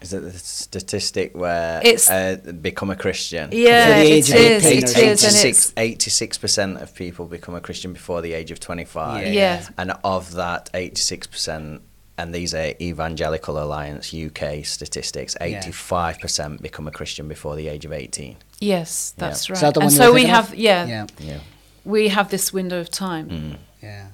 Is 0.07 0.12
it 0.12 0.23
the 0.23 0.38
statistic 0.38 1.29
where 1.37 1.81
It's- 1.85 2.09
uh, 2.09 2.37
become 2.69 2.90
a 2.90 2.97
Christian? 3.05 3.49
yeah 3.51 3.99
the 4.03 4.07
age 4.14 4.29
is 4.29 4.31
of 4.31 4.37
18 4.37 4.79
it 4.79 4.85
or 4.85 4.87
is 4.87 5.25
and 5.25 5.35
86, 5.35 5.45
it's 5.45 5.73
86% 5.73 6.81
of 6.83 6.95
people 6.95 7.27
become 7.27 7.55
a 7.57 7.61
Christian 7.61 7.92
before 7.92 8.21
the 8.23 8.33
age 8.33 8.51
of 8.53 8.59
25. 8.61 9.27
Yeah. 9.27 9.33
yeah 9.33 9.69
And 9.77 9.92
of 10.05 10.23
that 10.35 10.71
86%, 10.75 11.81
and 12.19 12.33
these 12.35 12.55
are 12.55 12.73
Evangelical 12.81 13.55
Alliance 13.64 14.14
UK 14.14 14.64
statistics, 14.64 15.35
85% 15.40 16.62
become 16.62 16.87
a 16.87 16.92
Christian 16.92 17.27
before 17.29 17.57
the 17.57 17.66
age 17.69 17.85
of 17.85 17.92
18. 17.92 18.37
yes 18.61 19.12
that's 19.16 19.42
Is 19.42 19.51
right 19.51 19.75
that 19.75 19.83
and 19.83 19.92
so 19.92 20.12
we 20.12 20.25
have 20.27 20.55
yeah, 20.55 20.87
Yeah, 20.87 21.07
Yeah. 21.31 21.40
we 21.85 22.09
have 22.16 22.29
this 22.31 22.53
window 22.53 22.79
of 22.81 22.88
time 22.90 23.27
Mm. 23.29 23.57
yeah. 23.83 24.07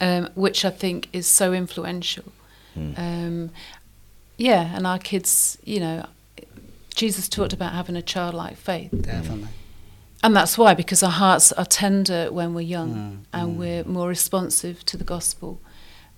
um, 0.00 0.28
which 0.34 0.64
I 0.64 0.70
think 0.82 0.98
is 1.12 1.26
so 1.40 1.46
influential. 1.52 2.24
Mm. 2.76 2.98
Um, 2.98 3.50
yeah, 4.36 4.74
and 4.76 4.86
our 4.86 4.98
kids, 4.98 5.58
you 5.64 5.80
know, 5.80 6.06
Jesus 6.94 7.28
talked 7.28 7.52
about 7.52 7.72
having 7.72 7.96
a 7.96 8.02
childlike 8.02 8.56
faith, 8.56 8.90
Definitely. 9.02 9.48
and 10.22 10.34
that's 10.34 10.56
why 10.56 10.74
because 10.74 11.02
our 11.02 11.10
hearts 11.10 11.52
are 11.52 11.64
tender 11.66 12.30
when 12.32 12.54
we're 12.54 12.60
young, 12.62 12.94
Mm, 12.94 13.18
and 13.32 13.54
mm. 13.54 13.58
we're 13.58 13.84
more 13.84 14.08
responsive 14.08 14.84
to 14.86 14.96
the 14.96 15.04
gospel, 15.04 15.60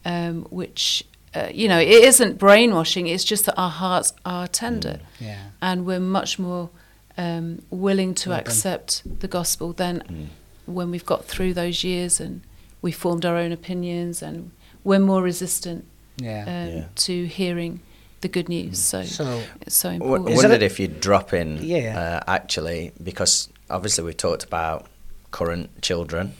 um, 0.05 0.43
which. 0.51 1.05
Uh, 1.35 1.47
you 1.53 1.69
know, 1.69 1.79
it 1.79 1.89
isn't 1.91 2.39
brainwashing. 2.39 3.07
It's 3.07 3.23
just 3.23 3.45
that 3.45 3.55
our 3.59 3.69
hearts 3.69 4.15
are 4.25 4.49
tender, 4.49 4.99
Yeah. 5.21 5.37
and 5.61 5.85
we're 5.85 6.01
much 6.01 6.39
more 6.39 6.71
um, 7.19 7.61
willing 7.71 8.15
to 8.15 8.31
Open. 8.31 8.41
accept 8.41 9.03
the 9.21 9.29
gospel 9.29 9.75
than 9.75 10.01
Mm. 10.09 10.27
when 10.65 10.91
we've 10.91 11.05
got 11.05 11.27
through 11.27 11.53
those 11.53 11.85
years 11.85 12.19
and 12.19 12.41
we 12.81 12.93
formed 12.93 13.27
our 13.27 13.37
own 13.37 13.53
opinions 13.53 14.23
and 14.23 14.53
we're 14.85 15.01
more 15.01 15.23
resistant 15.23 15.85
Yeah. 16.17 16.43
um, 16.47 16.77
Yeah. 16.79 16.85
to 16.95 17.27
hearing 17.27 17.81
the 18.21 18.29
good 18.29 18.49
news. 18.49 18.79
So, 18.79 19.03
so, 19.05 19.43
it's 19.63 19.77
so 19.77 19.91
I 19.91 19.95
important. 19.95 20.31
Is 20.31 20.37
wondered 20.39 20.63
it- 20.63 20.67
if 20.67 20.81
you'd 20.81 21.01
drop 21.01 21.33
in, 21.33 21.59
Yeah. 21.63 21.99
uh, 22.27 22.31
actually, 22.31 22.93
because 23.03 23.49
obviously 23.71 24.05
we've 24.05 24.17
talked 24.17 24.45
about 24.45 24.87
current 25.31 25.83
children 25.83 26.35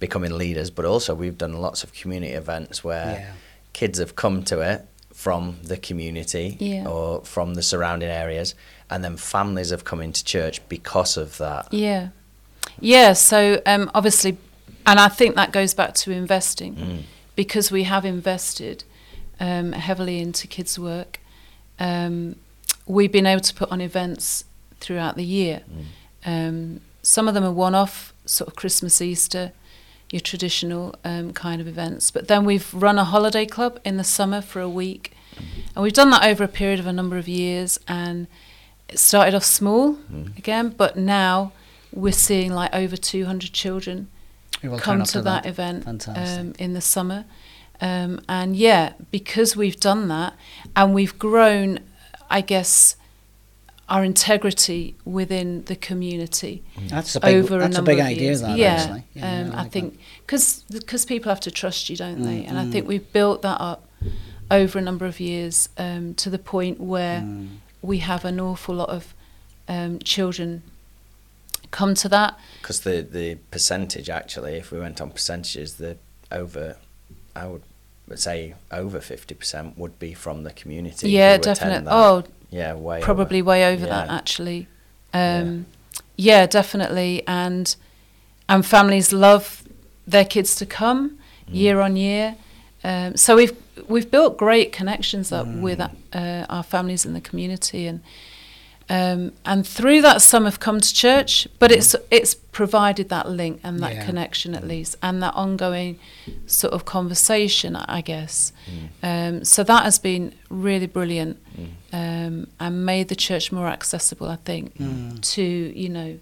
becoming 0.00 0.36
leaders, 0.36 0.70
but 0.70 0.84
also 0.84 1.14
we've 1.14 1.38
done 1.38 1.54
lots 1.54 1.84
of 1.84 1.92
community 1.92 2.32
events 2.32 2.82
where 2.82 3.06
yeah. 3.20 3.32
kids 3.72 3.98
have 3.98 4.16
come 4.16 4.42
to 4.44 4.60
it 4.60 4.86
from 5.12 5.58
the 5.62 5.76
community 5.76 6.56
Yeah. 6.58 6.86
or 6.88 7.22
from 7.24 7.54
the 7.54 7.62
surrounding 7.62 8.08
areas, 8.10 8.54
and 8.90 9.04
then 9.04 9.16
families 9.16 9.70
have 9.70 9.84
come 9.84 10.00
into 10.00 10.24
church 10.24 10.60
because 10.68 11.16
of 11.16 11.38
that. 11.38 11.72
yeah, 11.72 12.08
yeah. 12.80 13.12
So 13.12 13.60
um, 13.66 13.90
obviously, 13.94 14.38
and 14.86 14.98
I 14.98 15.08
think 15.08 15.36
that 15.36 15.52
goes 15.52 15.74
back 15.74 15.94
to 15.94 16.10
investing 16.10 16.74
Mm. 16.74 17.02
because 17.36 17.70
we 17.70 17.84
have 17.84 18.04
invested 18.04 18.84
um, 19.42 19.72
heavily 19.72 20.16
into 20.20 20.46
kids' 20.46 20.78
work. 20.78 21.20
Um, 21.78 22.36
we've 22.86 23.12
been 23.12 23.26
able 23.26 23.40
to 23.42 23.54
put 23.54 23.70
on 23.70 23.80
events 23.80 24.44
throughout 24.80 25.16
the 25.16 25.24
year. 25.24 25.62
Um, 26.24 26.80
some 27.02 27.28
of 27.28 27.34
them 27.34 27.44
are 27.44 27.52
one-off, 27.52 28.14
sort 28.24 28.48
of 28.48 28.54
Christmas, 28.56 29.02
Easter, 29.02 29.52
your 30.10 30.20
traditional 30.20 30.94
um, 31.04 31.32
kind 31.32 31.60
of 31.60 31.66
events. 31.66 32.10
But 32.10 32.28
then 32.28 32.44
we've 32.44 32.72
run 32.72 32.98
a 32.98 33.04
holiday 33.04 33.46
club 33.46 33.80
in 33.84 33.96
the 33.96 34.04
summer 34.04 34.40
for 34.40 34.60
a 34.60 34.68
week, 34.68 35.12
and 35.74 35.82
we've 35.82 35.92
done 35.92 36.10
that 36.10 36.24
over 36.24 36.44
a 36.44 36.48
period 36.48 36.78
of 36.80 36.86
a 36.86 36.92
number 36.92 37.16
of 37.18 37.26
years. 37.28 37.78
And 37.88 38.26
it 38.88 38.98
started 38.98 39.34
off 39.34 39.44
small 39.44 39.94
Mm. 40.12 40.36
again, 40.38 40.68
but 40.76 40.96
now 40.96 41.52
we're 41.92 42.12
seeing 42.12 42.52
like 42.52 42.72
over 42.74 42.96
200 42.96 43.52
children 43.52 44.08
We 44.62 44.68
will 44.68 44.78
turn 44.78 44.84
come 44.84 45.00
up 45.02 45.08
to 45.08 45.22
that, 45.22 45.46
event 45.46 46.06
um, 46.08 46.54
in 46.58 46.74
the 46.74 46.80
summer. 46.80 47.24
Um, 47.82 48.20
and 48.28 48.56
yeah, 48.56 48.92
because 49.10 49.56
we've 49.56 49.78
done 49.78 50.08
that 50.08 50.32
and 50.76 50.94
we've 50.94 51.18
grown, 51.18 51.80
I 52.30 52.40
guess, 52.40 52.96
our 53.88 54.04
integrity 54.04 54.94
within 55.04 55.64
the 55.64 55.76
community 55.76 56.62
That's 56.88 57.16
a 57.16 57.20
big, 57.20 57.34
over 57.36 57.58
that's 57.58 57.76
a 57.76 57.78
a 57.78 57.78
number 57.78 57.92
big 57.92 57.98
of 58.00 58.06
idea. 58.06 58.22
years. 58.22 58.40
That 58.40 58.56
yeah, 58.56 58.74
actually. 58.74 59.22
um, 59.22 59.52
I 59.52 59.62
I 59.64 59.68
think 59.68 59.98
because 60.24 61.04
people 61.06 61.28
have 61.28 61.40
to 61.40 61.50
trust 61.50 61.90
you, 61.90 61.96
don't 61.96 62.22
they? 62.22 62.40
Mm, 62.42 62.48
And 62.48 62.58
I 62.58 62.64
mm. 62.64 62.72
think 62.72 62.86
we've 62.88 63.12
built 63.12 63.42
that 63.42 63.60
up 63.60 63.80
over 64.50 64.78
a 64.78 64.82
number 64.82 65.04
of 65.06 65.18
years 65.20 65.68
um, 65.76 66.14
to 66.22 66.30
the 66.30 66.38
point 66.38 66.80
where. 66.80 67.20
Mm. 67.20 67.48
we 67.82 67.98
have 67.98 68.24
an 68.24 68.38
awful 68.38 68.74
lot 68.76 68.88
of 68.88 69.12
um, 69.66 69.98
children 70.14 70.62
come 71.72 71.94
to 71.94 72.08
that. 72.08 72.38
Because 72.60 72.80
the, 72.80 73.02
the 73.18 73.34
percentage, 73.50 74.08
actually, 74.08 74.54
if 74.54 74.70
we 74.70 74.78
went 74.78 75.00
on 75.00 75.10
percentages, 75.10 75.74
the 75.74 75.96
over, 76.30 76.76
I 77.34 77.46
would 77.48 77.62
say 78.14 78.54
over 78.70 78.98
50% 79.00 79.76
would 79.78 79.98
be 79.98 80.12
from 80.14 80.42
the 80.44 80.52
community. 80.52 81.10
yeah, 81.10 81.36
definitely. 81.38 81.88
Oh, 81.90 82.24
yeah, 82.50 82.74
way 82.74 82.96
over. 82.96 83.04
probably 83.04 83.40
way 83.42 83.72
over 83.72 83.86
that 83.86 84.08
actually. 84.10 84.66
Um, 85.14 85.66
yeah. 86.16 86.46
definitely, 86.46 87.22
and 87.26 87.74
and 88.48 88.64
families 88.66 89.12
love 89.12 89.62
their 90.06 90.24
kids 90.24 90.54
to 90.56 90.66
come 90.66 91.18
Mm. 91.48 91.54
year 91.54 91.80
on 91.80 91.96
year. 91.96 92.36
Um, 92.84 93.16
so 93.16 93.36
we've 93.36 93.56
we've 93.88 94.10
built 94.10 94.36
great 94.36 94.72
connections 94.72 95.32
up 95.32 95.46
Mm. 95.46 95.60
with 95.60 95.80
uh, 95.80 96.46
our 96.48 96.62
families 96.62 97.04
in 97.06 97.14
the 97.14 97.20
community, 97.20 97.86
and 97.86 98.00
um, 98.90 99.32
and 99.44 99.66
through 99.66 100.02
that 100.02 100.22
some 100.22 100.44
have 100.44 100.58
come 100.60 100.80
to 100.80 100.94
church. 100.94 101.46
But 101.58 101.70
it's 101.72 101.94
it's 102.10 102.34
provided 102.34 103.08
that 103.08 103.28
link 103.30 103.60
and 103.64 103.80
that 103.80 103.94
Yeah. 103.94 104.04
connection 104.06 104.54
at 104.54 104.66
least, 104.66 104.96
and 105.02 105.22
that 105.22 105.34
ongoing 105.34 105.98
sort 106.46 106.72
of 106.74 106.84
conversation, 106.84 107.76
I 107.76 108.00
guess. 108.02 108.52
Um, 109.02 109.44
so 109.44 109.62
that 109.64 109.84
has 109.84 109.98
been 109.98 110.34
really 110.50 110.86
brilliant 110.86 111.38
um, 111.92 112.46
and 112.60 112.86
made 112.86 113.08
the 113.08 113.16
church 113.16 113.52
more 113.52 113.68
accessible, 113.68 114.28
I 114.28 114.36
think, 114.36 114.76
Mm. 114.78 115.20
to 115.34 115.42
you 115.42 115.88
know 115.88 116.18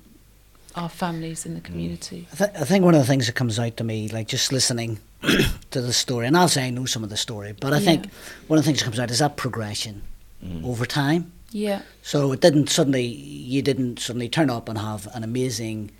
our 0.76 0.88
families 0.88 1.44
in 1.46 1.54
the 1.54 1.60
community. 1.60 2.28
I, 2.32 2.36
th- 2.36 2.50
I 2.60 2.64
think 2.64 2.84
one 2.84 2.94
of 2.94 3.00
the 3.00 3.06
things 3.06 3.26
that 3.26 3.32
comes 3.34 3.58
out 3.58 3.76
to 3.78 3.84
me, 3.84 4.08
like 4.08 4.28
just 4.28 4.52
listening 4.52 4.98
to 5.72 5.80
the 5.80 5.92
story, 5.92 6.26
and 6.28 6.36
I'll 6.36 6.48
say 6.48 6.66
I 6.66 6.70
know 6.70 6.86
some 6.86 7.02
of 7.02 7.10
the 7.10 7.16
story, 7.16 7.52
but 7.60 7.72
I 7.72 7.80
think 7.80 8.06
one 8.46 8.56
of 8.58 8.64
the 8.64 8.68
things 8.68 8.78
that 8.78 8.84
comes 8.84 9.00
out 9.00 9.10
is 9.10 9.18
that 9.18 9.36
progression 9.36 10.02
Mm. 10.44 10.64
over 10.64 10.86
time. 10.86 11.32
Yeah, 11.52 11.82
So 12.02 12.32
it 12.32 12.40
didn't 12.40 12.68
suddenly, 12.70 13.04
you 13.04 13.60
didn't 13.62 13.98
suddenly 13.98 14.28
turn 14.28 14.50
up 14.50 14.68
and 14.68 14.78
have 14.78 15.08
an 15.14 15.24
amazing, 15.24 15.90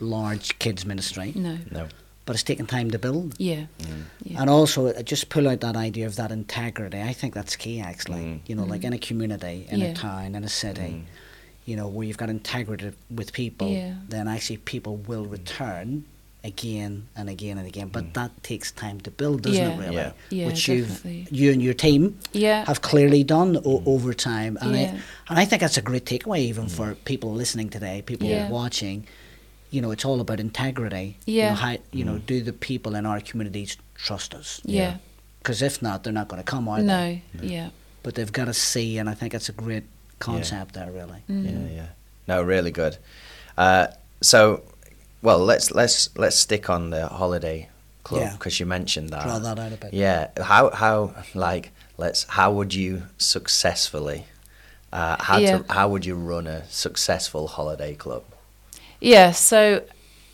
large 0.00 0.58
kids 0.58 0.86
ministry, 0.86 1.32
no, 1.36 1.58
No. 1.70 1.88
but 2.24 2.34
it's 2.36 2.42
taken 2.42 2.66
time 2.66 2.90
to 2.92 2.98
build. 2.98 3.34
yeah, 3.38 3.66
Mm. 3.80 4.02
yeah, 4.24 4.40
And 4.40 4.48
also, 4.50 4.92
just 5.02 5.28
pull 5.28 5.46
out 5.48 5.60
that 5.60 5.76
idea 5.76 6.06
of 6.06 6.16
that 6.16 6.30
integrity. 6.32 7.00
I 7.02 7.12
think 7.12 7.34
that's 7.34 7.54
key, 7.56 7.80
actually. 7.80 8.20
Mm. 8.20 8.40
You 8.46 8.54
know, 8.54 8.64
like 8.64 8.84
in 8.84 8.92
a 8.92 8.98
community, 8.98 9.66
in 9.70 9.80
Yeah. 9.80 9.86
a 9.88 9.94
town, 9.94 10.34
in 10.34 10.42
a 10.44 10.48
city, 10.48 10.80
Mm. 10.80 11.02
you 11.66 11.76
know, 11.76 11.86
where 11.88 12.06
you've 12.06 12.16
got 12.18 12.30
integrity 12.30 12.92
with 13.10 13.32
people, 13.32 13.68
Yeah. 13.68 13.94
then 14.08 14.26
actually 14.28 14.56
people 14.58 14.96
will 14.96 15.26
return 15.26 16.04
again 16.44 17.08
and 17.16 17.28
again 17.28 17.58
and 17.58 17.66
again. 17.66 17.88
But 17.88 18.04
Mm. 18.04 18.12
that 18.14 18.42
takes 18.42 18.70
time 18.72 19.00
to 19.02 19.10
build, 19.10 19.42
doesn't 19.42 19.60
Yeah. 19.62 19.74
it? 19.74 19.78
Really, 19.78 19.94
Yeah. 19.96 20.12
Yeah, 20.30 20.46
which 20.46 20.68
you've 20.68 21.04
you 21.30 21.52
and 21.52 21.62
your 21.62 21.74
team 21.74 22.18
yeah, 22.32 22.64
have 22.66 22.80
clearly 22.80 23.24
done 23.24 23.56
o- 23.64 23.82
over 23.86 24.14
time, 24.14 24.56
and 24.60 24.72
Yeah. 24.74 24.80
I 24.82 25.00
and 25.30 25.38
I 25.38 25.44
think 25.44 25.60
that's 25.60 25.76
a 25.76 25.82
great 25.82 26.04
takeaway 26.04 26.38
even 26.40 26.68
for 26.68 26.94
people 26.94 27.32
listening 27.34 27.68
today, 27.70 28.02
people 28.02 28.26
Yeah. 28.28 28.48
watching. 28.48 29.06
you 29.70 29.82
know, 29.82 29.90
it's 29.90 30.02
all 30.06 30.18
about 30.18 30.40
integrity. 30.40 31.18
You 31.26 31.34
Yeah. 31.34 31.48
know, 31.50 31.54
how, 31.56 31.76
you 31.92 32.02
know, 32.02 32.16
do 32.16 32.40
the 32.40 32.54
people 32.54 32.94
in 32.94 33.04
our 33.04 33.20
communities 33.20 33.76
trust 33.96 34.34
us? 34.34 34.62
Yeah. 34.64 34.96
Because 35.40 35.60
if 35.60 35.82
not, 35.82 36.04
they're 36.04 36.12
not 36.20 36.28
going 36.28 36.42
to 36.42 36.50
come, 36.50 36.66
are 36.68 36.78
they? 36.80 36.86
No. 36.86 37.46
Yeah. 37.46 37.68
But 38.02 38.14
they've 38.14 38.32
got 38.32 38.46
to 38.46 38.54
see, 38.54 38.96
and 38.96 39.10
I 39.10 39.12
think 39.12 39.34
it's 39.34 39.50
a 39.50 39.52
great 39.52 39.84
concept 40.20 40.72
there, 40.72 40.90
really. 40.90 41.20
Mm. 41.28 41.44
Yeah, 41.44 41.74
yeah. 41.76 41.86
No, 42.26 42.40
really 42.42 42.70
good. 42.70 42.96
Uh, 43.58 43.88
so, 44.22 44.62
well, 45.22 45.38
let's 45.38 45.70
let's 45.70 46.10
let's 46.16 46.36
stick 46.36 46.68
on 46.70 46.90
the 46.90 47.08
holiday 47.08 47.68
club 48.04 48.22
Yeah. 48.22 48.32
because 48.32 48.58
you 48.60 48.66
mentioned 48.66 49.10
that. 49.10 49.24
Draw 49.24 49.38
that 49.40 49.58
out 49.58 49.72
a 49.72 49.76
bit. 49.76 49.92
Yeah. 49.94 50.28
How 50.40 50.70
how 50.70 51.14
like 51.34 51.70
let's 51.96 52.24
how 52.24 52.52
would 52.52 52.72
you 52.74 53.02
successfully 53.18 54.26
uh, 54.92 55.16
how 55.22 55.38
Yeah. 55.38 55.58
to 55.58 55.72
how 55.72 55.88
would 55.88 56.04
you 56.06 56.14
run 56.14 56.46
a 56.46 56.64
successful 56.70 57.48
holiday 57.48 57.94
club? 57.94 58.22
Yeah, 59.00 59.32
so 59.32 59.82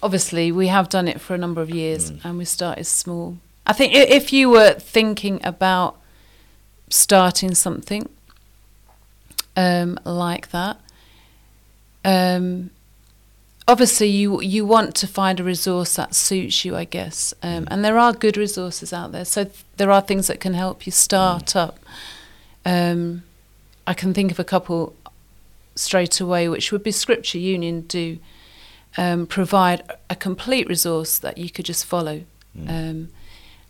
obviously 0.02 0.52
we 0.52 0.68
have 0.68 0.88
done 0.88 1.08
it 1.08 1.20
for 1.20 1.34
a 1.34 1.38
number 1.38 1.60
of 1.60 1.70
years 1.70 2.10
and 2.22 2.38
we 2.38 2.44
started 2.44 2.84
small. 2.84 3.38
I 3.66 3.72
think 3.72 3.94
if 3.94 4.32
you 4.32 4.50
were 4.50 4.72
thinking 4.74 5.40
about 5.44 5.96
starting 6.90 7.54
something 7.54 8.08
um, 9.56 9.98
like 10.04 10.50
that, 10.50 10.78
um, 12.04 12.70
obviously 13.66 14.08
you 14.08 14.40
you 14.42 14.64
want 14.66 14.94
to 14.96 15.06
find 15.06 15.40
a 15.40 15.44
resource 15.44 15.96
that 15.96 16.14
suits 16.14 16.64
you, 16.64 16.76
I 16.76 16.84
guess. 16.84 17.34
Um, 17.42 17.66
and 17.70 17.84
there 17.84 17.98
are 17.98 18.12
good 18.12 18.36
resources 18.36 18.92
out 18.92 19.12
there. 19.12 19.24
So 19.24 19.44
th- 19.44 19.64
there 19.76 19.90
are 19.90 20.00
things 20.00 20.26
that 20.26 20.40
can 20.40 20.54
help 20.54 20.86
you 20.86 20.92
start 20.92 21.56
up. 21.56 21.78
Um, 22.64 23.22
I 23.86 23.94
can 23.94 24.14
think 24.14 24.30
of 24.30 24.38
a 24.38 24.44
couple 24.44 24.94
straight 25.74 26.20
away, 26.20 26.48
which 26.48 26.72
would 26.72 26.82
be 26.82 26.92
Scripture 26.92 27.38
Union 27.38 27.82
do 27.82 28.18
um, 28.96 29.26
provide 29.26 29.82
a 30.08 30.14
complete 30.16 30.68
resource 30.68 31.18
that 31.18 31.36
you 31.38 31.50
could 31.50 31.64
just 31.64 31.84
follow. 31.84 32.22
Um, 32.68 33.08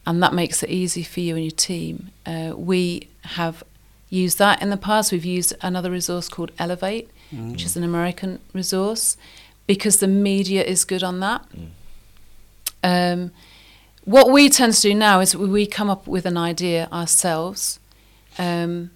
and 0.06 0.22
that 0.22 0.34
makes 0.34 0.62
it 0.62 0.68
easy 0.68 1.02
for 1.02 1.20
you 1.20 1.34
and 1.34 1.44
your 1.44 1.50
team. 1.50 2.10
Uh, 2.26 2.52
we 2.54 3.08
have 3.22 3.64
used 4.10 4.38
that 4.38 4.60
in 4.60 4.68
the 4.68 4.76
past. 4.76 5.10
We've 5.10 5.24
used 5.24 5.54
another 5.62 5.90
resource 5.90 6.28
called 6.28 6.52
Elevate, 6.58 7.08
which 7.32 7.64
is 7.64 7.74
an 7.76 7.82
American 7.82 8.38
resource, 8.52 9.16
because 9.66 9.98
the 9.98 10.06
media 10.08 10.62
is 10.62 10.84
good 10.84 11.02
on 11.02 11.20
that. 11.20 11.44
Um, 12.82 13.30
what 14.04 14.30
we 14.30 14.48
tend 14.50 14.74
to 14.74 14.80
do 14.82 14.94
now 14.94 15.20
is 15.20 15.34
we- 15.34 15.48
we 15.48 15.66
come 15.66 15.88
up 15.88 16.06
with 16.06 16.26
an 16.26 16.36
idea 16.36 16.88
ourselves. 16.92 17.80
Um, 18.38 18.90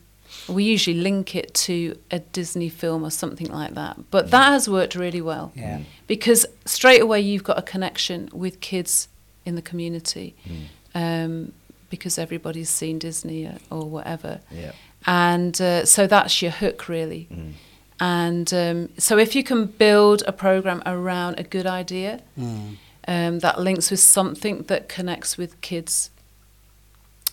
we 0.47 0.65
usually 0.65 0.99
link 1.01 1.35
it 1.35 1.55
to 1.55 1.99
a 2.11 2.19
Disney 2.19 2.69
film 2.69 3.03
or 3.05 3.11
something 3.11 3.49
like 3.51 3.75
that. 3.75 3.97
But 4.11 4.31
that 4.31 4.49
has 4.53 4.69
worked 4.69 4.95
really 4.95 5.21
well 5.23 5.53
Yeah. 5.55 5.81
because 6.07 6.45
straight 6.67 7.01
away 7.01 7.21
you've 7.21 7.45
got 7.45 7.59
a 7.59 7.63
connection 7.63 8.29
with 8.33 8.61
kids 8.61 9.09
in 9.47 9.55
the 9.55 9.63
community 9.63 10.35
um, 10.95 11.53
because 11.91 12.19
everybody's 12.19 12.69
seen 12.71 12.99
Disney 12.99 13.47
or, 13.47 13.59
or 13.71 13.85
whatever. 13.89 14.41
Yeah. 14.51 14.73
And 15.07 15.59
uh, 15.61 15.85
so 15.87 16.07
that's 16.07 16.43
your 16.43 16.51
hook, 16.51 16.89
really. 16.89 17.29
And 18.01 18.53
um, 18.55 18.91
so 18.99 19.19
if 19.19 19.35
you 19.35 19.43
can 19.43 19.67
build 19.67 20.23
a 20.27 20.33
program 20.33 20.83
around 20.87 21.39
a 21.39 21.43
good 21.43 21.67
idea 21.67 22.21
um, 22.37 23.41
that 23.41 23.59
links 23.61 23.91
with 23.91 24.01
something 24.01 24.63
that 24.65 24.89
connects 24.89 25.37
with 25.37 25.61
kids, 25.61 26.11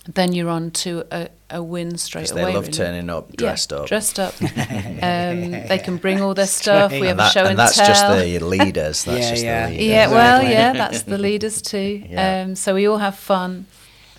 then 0.08 0.32
you're 0.32 0.48
on 0.48 0.70
to 0.70 1.04
a, 1.10 1.28
a 1.50 1.62
win 1.62 1.98
straight 1.98 2.30
away. 2.30 2.44
they 2.44 2.54
love 2.54 2.64
really. 2.64 2.72
turning 2.72 3.10
up 3.10 3.28
Yeah, 3.30 3.36
dressed 3.36 3.72
up. 3.72 3.86
Dressed 3.86 4.18
up. 4.18 4.34
um, 4.42 5.50
they 5.50 5.80
can 5.82 5.96
bring 5.96 6.20
all 6.20 6.34
their 6.34 6.46
stuff. 6.46 6.92
We 6.92 7.00
right. 7.00 7.08
have 7.08 7.18
and, 7.18 7.28
a 7.28 7.30
show 7.30 7.40
and 7.40 7.48
and, 7.50 7.58
that's 7.58 7.76
tell. 7.76 7.86
just 7.86 8.06
the 8.06 8.38
leaders. 8.40 9.04
That's 9.04 9.20
Yeah, 9.24 9.30
just 9.30 9.44
yeah. 9.44 9.66
the 9.66 9.72
leaders. 9.72 9.86
Yeah, 9.86 10.10
well, 10.10 10.42
yeah, 10.42 10.72
that's 10.72 11.02
the 11.02 11.18
leaders 11.18 11.62
too. 11.62 12.04
Yeah. 12.06 12.42
Um, 12.42 12.54
so 12.56 12.74
we 12.74 12.86
all 12.86 12.98
have 12.98 13.16
fun. 13.16 13.66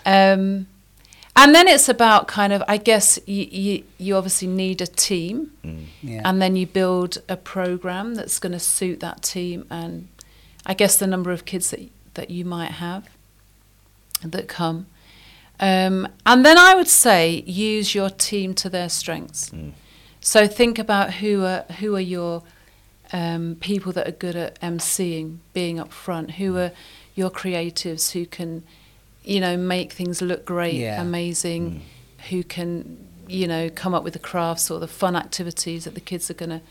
Um, 0.06 0.68
and 1.38 1.54
then 1.56 1.68
it's 1.68 1.88
about 1.88 2.28
kind 2.28 2.52
of, 2.52 2.62
I 2.68 2.78
guess, 2.78 3.18
you, 3.26 3.44
you, 3.50 3.84
you 3.98 4.16
obviously 4.16 4.48
need 4.48 4.82
a 4.82 4.88
team, 4.88 5.52
Yeah. 6.02 6.22
and 6.26 6.42
then 6.42 6.56
you 6.56 6.66
build 6.68 7.20
a 7.30 7.38
program 7.38 8.16
that's 8.16 8.40
going 8.40 8.54
to 8.54 8.60
suit 8.60 9.00
that 9.00 9.22
team, 9.22 9.66
and 9.70 10.08
I 10.66 10.74
guess 10.74 10.98
the 10.98 11.08
number 11.08 11.32
of 11.32 11.46
kids 11.46 11.70
that 11.72 11.80
that 12.16 12.30
you 12.32 12.44
might 12.46 12.72
have 12.72 13.08
that 14.24 14.48
come. 14.48 14.88
Um, 15.60 16.08
and 16.26 16.44
then 16.46 16.58
I 16.58 16.74
would 16.76 16.88
say 16.88 17.44
use 17.46 17.94
your 17.96 18.10
team 18.10 18.54
to 18.56 18.70
their 18.70 18.90
strengths. 18.90 19.52
So 20.20 20.48
think 20.48 20.80
about 20.80 21.14
who 21.16 21.44
are 21.46 21.64
who 21.80 21.96
are 21.96 22.02
your 22.18 22.44
um, 23.14 23.56
people 23.60 23.92
that 23.94 24.08
are 24.08 24.12
good 24.12 24.36
at 24.36 24.60
emceeing, 24.62 25.38
being 25.54 25.80
up 25.80 25.92
front. 25.94 26.32
Who 26.32 26.58
are 26.58 26.72
your 27.16 27.30
creatives 27.32 28.12
who 28.12 28.26
can, 28.26 28.64
you 29.28 29.40
know, 29.42 29.58
make 29.58 29.92
things 29.92 30.22
look 30.22 30.46
great, 30.46 30.76
Yeah. 30.76 31.02
amazing. 31.02 31.82
Who 32.30 32.44
can, 32.44 33.08
you 33.28 33.46
know, 33.48 33.70
come 33.70 33.94
up 33.94 34.04
with 34.04 34.14
the 34.14 34.20
crafts 34.32 34.72
or 34.72 34.80
the 34.80 34.88
fun 34.88 35.16
activities 35.16 35.84
that 35.84 35.96
the 35.96 36.02
kids 36.02 36.32
are 36.32 36.34
going 36.34 36.50
to 36.52 36.62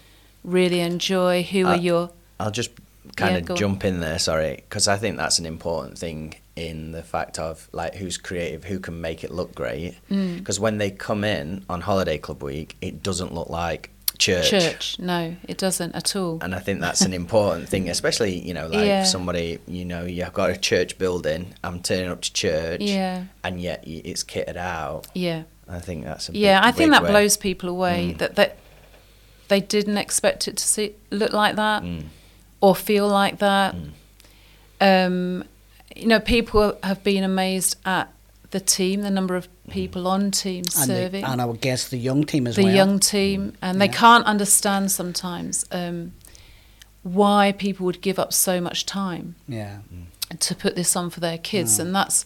really 0.43 0.81
enjoy. 0.81 1.43
Who 1.43 1.67
Uh, 1.67 1.71
are 1.71 1.77
your 1.77 2.11
I'll 2.41 2.51
just 2.51 2.71
kind 3.17 3.33
Yeah, 3.35 3.39
of 3.43 3.51
on. 3.51 3.57
jump 3.57 3.85
in 3.85 4.01
there, 4.01 4.19
sorry, 4.19 4.57
because 4.69 4.89
I 4.89 4.97
think 4.97 5.17
that's 5.17 5.39
an 5.39 5.47
important 5.47 5.99
thing 5.99 6.37
in 6.57 6.93
the 6.93 7.03
fact 7.03 7.39
of 7.39 7.69
like 7.73 7.95
who's 7.97 8.17
creative, 8.17 8.65
who 8.65 8.79
can 8.79 9.01
make 9.01 9.23
it 9.23 9.31
look 9.31 9.55
great. 9.55 9.95
Mm. 10.11 10.39
Because 10.39 10.59
when 10.59 10.79
they 10.79 10.91
come 10.91 11.25
in 11.25 11.65
on 11.69 11.83
holiday 11.83 12.17
club 12.19 12.43
week, 12.43 12.77
it 12.81 13.03
doesn't 13.03 13.35
look 13.35 13.51
like 13.51 13.91
church. 14.19 14.51
church? 14.51 14.99
No, 14.99 15.37
it 15.49 15.59
doesn't 15.59 15.95
at 15.95 16.17
all. 16.17 16.39
And 16.43 16.55
I 16.55 16.59
think 16.59 16.81
that's 16.81 17.01
an 17.03 17.13
important 17.13 17.69
thing, 17.69 17.89
especially 17.97 18.39
you 18.39 18.55
know, 18.55 18.67
like 18.69 18.87
Yeah. 18.87 19.05
somebody 19.05 19.59
you 19.67 19.85
know, 19.85 20.05
you've 20.05 20.33
got 20.33 20.51
a 20.51 20.57
church 20.57 20.99
building. 20.99 21.55
I'm 21.65 21.81
turning 21.81 22.11
up 22.11 22.23
to 22.23 22.33
church, 22.33 22.81
Yeah, 22.83 23.25
and 23.45 23.61
yet 23.61 23.83
it's 23.87 24.25
kitted 24.25 24.57
out. 24.57 25.07
yeah. 25.15 25.43
I 25.69 25.81
think 25.81 26.05
that's 26.05 26.29
a 26.29 26.33
yeah, 26.37 26.61
big, 26.61 26.69
I 26.69 26.71
think 26.73 26.91
that 26.93 27.03
way. 27.03 27.11
blows 27.11 27.37
people 27.37 27.69
away 27.69 28.13
Mm. 28.15 28.19
that 28.19 28.37
that 28.37 28.57
they 29.49 29.61
didn't 29.61 29.99
expect 29.99 30.47
it 30.49 30.57
to 30.59 30.65
see 30.65 30.95
look 31.11 31.33
like 31.33 31.57
that 31.57 31.83
Mm. 31.83 32.05
or 32.61 32.75
feel 32.77 33.09
like 33.09 33.39
that. 33.39 33.75
Mm. 33.75 33.91
Um, 34.81 35.45
you 35.95 36.07
know, 36.07 36.21
people 36.21 36.77
have 36.83 37.03
been 37.03 37.25
amazed 37.25 37.77
at 37.85 38.13
the 38.57 38.65
team, 38.65 39.03
the 39.03 39.11
number 39.11 39.37
of 39.37 39.49
people 39.69 40.09
on 40.09 40.31
team 40.31 40.61
and, 40.61 40.73
serving, 40.73 41.21
the, 41.21 41.31
and 41.31 41.43
I 41.43 41.45
would 41.45 41.61
guess 41.61 41.89
the 41.89 41.99
young 41.99 42.25
team 42.25 42.47
as 42.47 42.57
the 42.57 42.63
well. 42.63 42.71
The 42.73 42.77
young 42.77 42.99
team, 42.99 43.53
and 43.61 43.79
they 43.81 43.87
Yeah. 43.87 43.93
can't 43.93 44.25
understand 44.25 44.91
sometimes 44.91 45.67
um, 45.71 46.13
why 47.03 47.53
people 47.53 47.85
would 47.87 48.01
give 48.01 48.19
up 48.19 48.33
so 48.33 48.61
much 48.61 48.87
time 48.87 49.35
Yeah. 49.47 49.79
to 50.41 50.55
put 50.55 50.75
this 50.75 50.97
on 50.97 51.11
for 51.11 51.21
their 51.21 51.37
kids, 51.37 51.77
Mm. 51.77 51.81
and 51.83 51.95
that's 51.95 52.25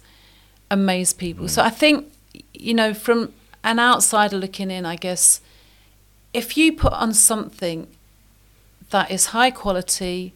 amazed 0.70 1.18
people. 1.18 1.48
So 1.48 1.62
I 1.62 1.70
think, 1.70 2.06
you 2.54 2.74
know, 2.74 2.94
from 2.94 3.32
an 3.64 3.78
outsider 3.80 4.36
looking 4.38 4.70
in, 4.70 4.86
I 4.86 4.94
guess, 4.96 5.40
if 6.32 6.56
you 6.56 6.72
put 6.72 6.92
on 6.92 7.12
something 7.12 7.88
that 8.90 9.10
is 9.10 9.26
high 9.26 9.50
quality, 9.50 10.32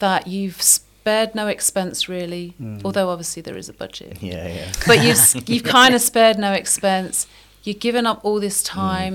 that 0.00 0.26
you've 0.26 0.60
spared 1.04 1.34
no 1.34 1.46
expense 1.48 2.08
really, 2.08 2.54
Mm. 2.58 2.80
although 2.82 3.10
obviously 3.10 3.42
there 3.42 3.58
is 3.58 3.68
a 3.68 3.74
budget, 3.74 4.22
Yeah, 4.22 4.48
yeah. 4.48 4.72
but 4.86 5.04
you've 5.04 5.48
you've 5.50 5.64
kind 5.64 5.94
of 5.94 6.00
spared 6.00 6.38
no 6.38 6.52
expense. 6.52 7.26
You've 7.62 7.78
given 7.88 8.06
up 8.06 8.20
all 8.24 8.40
this 8.40 8.62
time. 8.62 9.14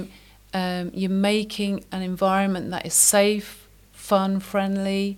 Um, 0.54 0.92
you're 0.94 1.10
making 1.36 1.84
an 1.92 2.02
environment 2.04 2.70
that 2.72 2.86
is 2.86 2.94
safe, 2.94 3.68
fun, 3.92 4.40
friendly, 4.40 5.18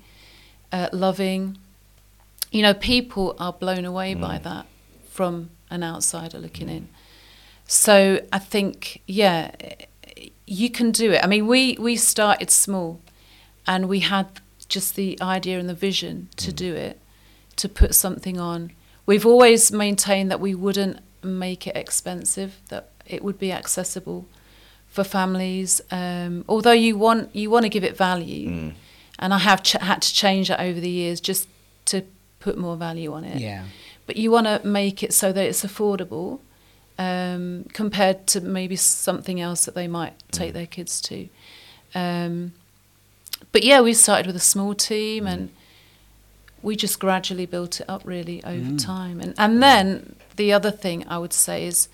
uh, 0.72 0.88
loving. 0.94 1.58
You 2.52 2.62
know, 2.62 2.74
people 2.74 3.36
are 3.38 3.52
blown 3.54 3.84
away 3.86 4.14
by 4.14 4.38
Mm. 4.38 4.44
that 4.44 4.66
from 5.10 5.50
an 5.70 5.84
outsider 5.84 6.40
looking 6.40 6.70
in. 6.70 6.88
So 7.68 8.22
I 8.32 8.40
think, 8.40 9.02
yeah, 9.08 9.52
you 10.46 10.70
can 10.70 10.92
do 10.92 11.12
it. 11.12 11.20
I 11.24 11.28
mean, 11.28 11.48
we 11.48 11.76
we 11.88 11.96
started 11.98 12.50
small, 12.50 13.00
and 13.68 13.90
we 13.90 14.00
had 14.00 14.28
just 14.72 14.96
the 14.96 15.18
idea 15.22 15.60
and 15.60 15.70
the 15.70 15.74
vision 15.90 16.28
to 16.38 16.52
do 16.52 16.74
it, 16.74 17.00
to 17.58 17.68
put 17.70 17.94
something 17.94 18.40
on. 18.40 18.72
We've 19.06 19.26
always 19.26 19.72
maintained 19.72 20.32
that 20.32 20.40
we 20.40 20.56
wouldn't 20.56 21.00
make 21.24 21.68
it 21.68 21.76
expensive, 21.76 22.52
that 22.70 22.90
it 23.06 23.24
would 23.24 23.38
be 23.38 23.52
accessible 23.52 24.26
for 24.88 25.04
families. 25.04 25.82
Um, 25.92 26.44
although 26.48 26.72
you 26.86 26.98
want 26.98 27.36
you 27.36 27.50
want 27.52 27.64
to 27.64 27.70
give 27.70 27.84
it 27.84 27.96
value, 27.98 28.50
Mm. 28.50 28.74
and 29.20 29.34
I 29.34 29.38
have 29.40 29.62
ch- 29.64 29.82
had 29.92 30.02
to 30.02 30.14
change 30.14 30.48
that 30.48 30.60
over 30.60 30.80
the 30.80 30.90
years 30.90 31.20
just 31.22 31.48
to 31.92 32.02
put 32.40 32.58
more 32.58 32.76
value 32.78 33.12
on 33.14 33.24
it 33.24 33.40
Yeah. 33.40 33.64
but 34.08 34.16
you 34.18 34.32
want 34.32 34.48
to 34.48 34.60
make 34.66 35.04
it 35.04 35.14
so 35.14 35.32
that 35.32 35.46
it's 35.46 35.64
affordable 35.64 36.40
um, 36.98 37.66
compared 37.74 38.18
to 38.28 38.42
maybe 38.42 38.76
something 38.76 39.40
else 39.42 39.66
that 39.66 39.76
they 39.76 39.88
might 39.88 40.14
take 40.32 40.54
their 40.54 40.68
kids 40.68 41.02
to. 41.02 41.28
Um, 41.96 42.54
but 43.52 43.64
yeah, 43.64 43.82
we 43.82 43.94
started 43.94 44.28
with 44.28 44.36
a 44.36 44.40
small 44.40 44.74
team 44.74 45.28
and 45.28 45.50
we 46.62 46.76
just 46.76 47.00
gradually 47.00 47.46
built 47.46 47.82
it 47.82 47.90
up 47.90 48.02
really 48.06 48.44
over 48.44 48.76
time. 48.78 49.20
And 49.20 49.34
and 49.38 49.62
then 49.64 50.16
the 50.36 50.54
other 50.54 50.72
thing 50.72 51.06
I 51.08 51.18
would 51.18 51.34
say 51.34 51.66
is 51.66 51.90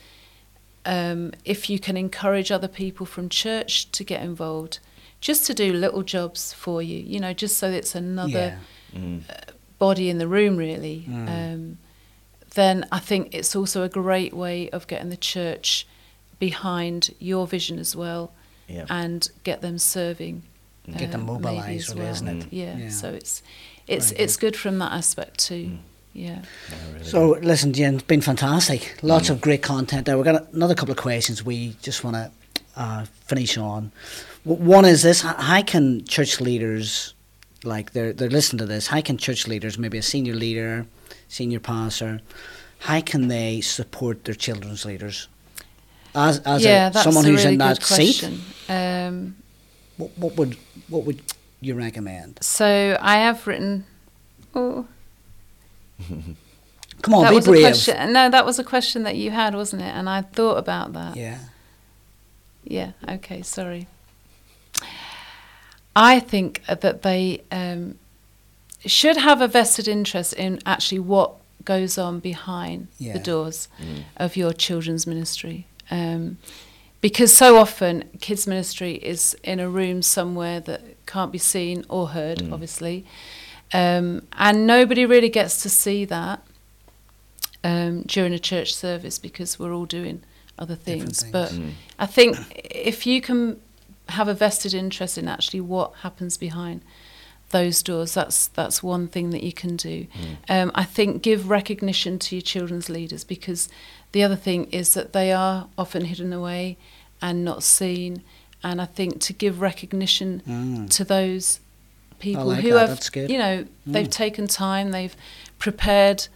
um, 0.85 1.33
if 1.45 1.69
you 1.69 1.79
can 1.79 1.97
encourage 1.97 2.51
other 2.51 2.67
people 2.67 3.05
from 3.05 3.29
church 3.29 3.91
to 3.91 4.03
get 4.03 4.21
involved, 4.21 4.79
just 5.19 5.45
to 5.47 5.53
do 5.53 5.73
little 5.73 6.03
jobs 6.03 6.53
for 6.53 6.81
you, 6.81 6.97
you 6.99 7.19
know, 7.19 7.33
just 7.33 7.57
so 7.57 7.69
it's 7.69 7.95
another 7.95 8.57
Yeah. 8.93 8.99
Mm. 9.01 9.21
body 9.79 10.09
in 10.09 10.17
the 10.17 10.27
room, 10.27 10.55
really. 10.57 11.05
Mm. 11.07 11.27
Um, 11.53 11.77
then 12.55 12.85
I 12.91 12.99
think 12.99 13.33
it's 13.35 13.55
also 13.55 13.83
a 13.83 13.89
great 13.89 14.33
way 14.33 14.69
of 14.69 14.87
getting 14.87 15.09
the 15.09 15.17
church 15.17 15.85
behind 16.39 17.13
your 17.19 17.45
vision 17.47 17.79
as 17.79 17.95
well, 17.95 18.31
Yeah. 18.67 18.85
and 18.89 19.27
get 19.43 19.61
them 19.61 19.77
serving. 19.77 20.43
Get 20.95 21.11
them 21.11 21.21
uh, 21.29 21.33
mobilised, 21.33 21.89
really, 21.89 22.01
well. 22.01 22.11
isn't 22.13 22.27
it? 22.27 22.47
Yeah. 22.51 22.77
Yeah. 22.77 22.89
So 22.89 23.09
it's 23.13 23.43
it's 23.87 24.11
Very 24.11 24.23
it's 24.23 24.37
good 24.37 24.55
from 24.55 24.79
that 24.79 24.93
aspect 24.93 25.39
too. 25.39 25.65
Mm. 25.65 25.77
Yeah. 26.13 26.41
Yeah, 26.69 26.93
really 26.93 27.05
So 27.05 27.31
listen, 27.41 27.73
Jen, 27.73 27.95
it's 27.95 28.03
been 28.03 28.21
fantastic. 28.21 28.97
Lots 29.03 29.29
of 29.29 29.39
great 29.41 29.61
content 29.61 30.05
there. 30.05 30.15
We've 30.17 30.25
got 30.25 30.51
another 30.53 30.75
couple 30.75 30.91
of 30.91 30.97
questions 30.97 31.43
we 31.43 31.75
just 31.81 32.03
want 32.03 32.15
to 32.15 32.31
uh, 32.75 33.05
finish 33.25 33.57
on. 33.57 33.91
W- 34.45 34.63
One 34.63 34.85
is 34.85 35.01
this: 35.03 35.21
How 35.21 35.61
can 35.61 36.05
church 36.05 36.39
leaders, 36.41 37.13
like 37.63 37.91
they're 37.91 38.13
they're 38.13 38.29
listening 38.29 38.59
to 38.59 38.65
this, 38.65 38.87
how 38.87 39.01
can 39.01 39.17
church 39.17 39.45
leaders, 39.47 39.77
maybe 39.77 39.97
a 39.97 40.01
senior 40.01 40.33
leader, 40.35 40.85
senior 41.27 41.59
pastor, 41.59 42.21
how 42.79 43.01
can 43.01 43.27
they 43.27 43.61
support 43.61 44.23
their 44.23 44.35
children's 44.35 44.85
leaders? 44.85 45.27
As 46.15 46.39
as 46.45 46.63
yeah, 46.63 46.89
a, 46.89 46.93
someone 46.93 47.25
a 47.25 47.27
who's 47.27 47.43
really 47.43 47.53
in 47.53 47.59
that 47.59 47.79
good 47.79 47.85
seat. 47.85 48.23
Um, 48.69 49.35
what, 49.97 50.17
what 50.17 50.35
would 50.37 50.57
what 50.87 51.03
would 51.05 51.21
you 51.61 51.73
recommend? 51.75 52.39
so 52.41 52.97
I 53.01 53.15
have 53.17 53.45
written. 53.47 53.85
Oh, 54.55 54.87
Come 57.01 57.13
on, 57.13 57.23
that 57.23 57.29
be 57.31 57.35
was 57.35 57.47
a 57.47 57.51
brave. 57.51 57.63
question. 57.63 58.13
No, 58.13 58.29
that 58.29 58.45
was 58.45 58.57
a 58.59 58.63
question 58.63 59.03
that 59.03 59.15
you 59.15 59.29
had, 59.31 59.53
wasn't 59.55 59.81
it? 59.83 59.93
And 59.93 60.09
I 60.09 60.21
thought 60.23 60.57
about 60.57 60.93
that. 60.93 61.15
Yeah. 61.15 61.39
Yeah. 62.63 62.91
Okay. 63.07 63.41
Sorry. 63.43 63.87
I 65.95 66.19
think 66.19 66.63
that 66.67 67.01
they 67.01 67.41
um, 67.51 67.97
should 68.85 69.17
have 69.17 69.41
a 69.41 69.47
vested 69.47 69.87
interest 69.87 70.33
in 70.33 70.59
actually 70.65 70.99
what 70.99 71.33
goes 71.65 71.97
on 71.97 72.19
behind 72.19 72.87
Yeah. 72.97 73.13
the 73.13 73.19
doors 73.19 73.67
Mm. 73.81 74.03
of 74.17 74.35
your 74.35 74.53
children's 74.53 75.05
ministry. 75.07 75.65
Um, 75.89 76.37
because 77.07 77.31
so 77.45 77.49
often 77.57 77.93
kids 78.27 78.43
ministry 78.47 78.93
is 79.11 79.21
in 79.51 79.59
a 79.67 79.69
room 79.79 80.01
somewhere 80.01 80.59
that 80.67 80.81
can't 81.05 81.31
be 81.31 81.37
seen 81.53 81.77
or 81.95 82.03
heard, 82.09 82.39
Mm. 82.39 82.51
obviously, 82.53 82.97
um, 83.73 84.07
and 84.33 84.55
nobody 84.75 85.05
really 85.05 85.29
gets 85.29 85.61
to 85.63 85.69
see 85.69 86.05
that 86.05 86.39
um, 87.63 88.03
during 88.03 88.33
a 88.33 88.39
church 88.39 88.73
service 88.75 89.17
because 89.19 89.57
we're 89.59 89.73
all 89.73 89.85
doing 89.85 90.21
other 90.59 90.75
things. 90.75 91.21
things. 91.21 91.31
But 91.31 91.51
Mm. 91.51 91.71
I 91.99 92.05
think 92.05 92.31
if 92.89 93.05
you 93.05 93.21
can 93.21 93.59
have 94.09 94.27
a 94.27 94.33
vested 94.33 94.73
interest 94.73 95.17
in 95.17 95.27
actually 95.27 95.61
what 95.61 95.89
happens 96.03 96.37
behind 96.37 96.81
those 97.51 97.81
doors, 97.83 98.13
that's 98.13 98.47
that's 98.47 98.83
one 98.83 99.07
thing 99.07 99.29
that 99.31 99.43
you 99.43 99.53
can 99.53 99.75
do. 99.77 100.07
Um, 100.49 100.71
I 100.75 100.83
think 100.95 101.21
give 101.23 101.49
recognition 101.49 102.19
to 102.19 102.35
your 102.35 102.41
children's 102.53 102.89
leaders 102.89 103.23
because 103.23 103.69
the 104.11 104.23
other 104.25 104.35
thing 104.47 104.65
is 104.71 104.93
that 104.93 105.11
they 105.13 105.31
are 105.31 105.67
often 105.77 106.05
hidden 106.05 106.33
away 106.33 106.77
and 107.21 107.43
not 107.43 107.63
seen. 107.63 108.21
And 108.63 108.81
I 108.81 108.85
think 108.85 109.21
to 109.21 109.33
give 109.33 109.61
recognition 109.61 110.41
Mm. 110.47 110.89
to 110.91 111.03
those 111.03 111.59
people 112.19 112.45
like 112.45 112.63
who 112.63 112.73
that, 112.73 112.89
have, 112.89 113.29
you 113.29 113.37
know, 113.37 113.65
they've 113.85 114.07
Mm. 114.07 114.11
taken 114.11 114.47
time, 114.47 114.91
they've 114.91 115.15
prepared 115.59 116.27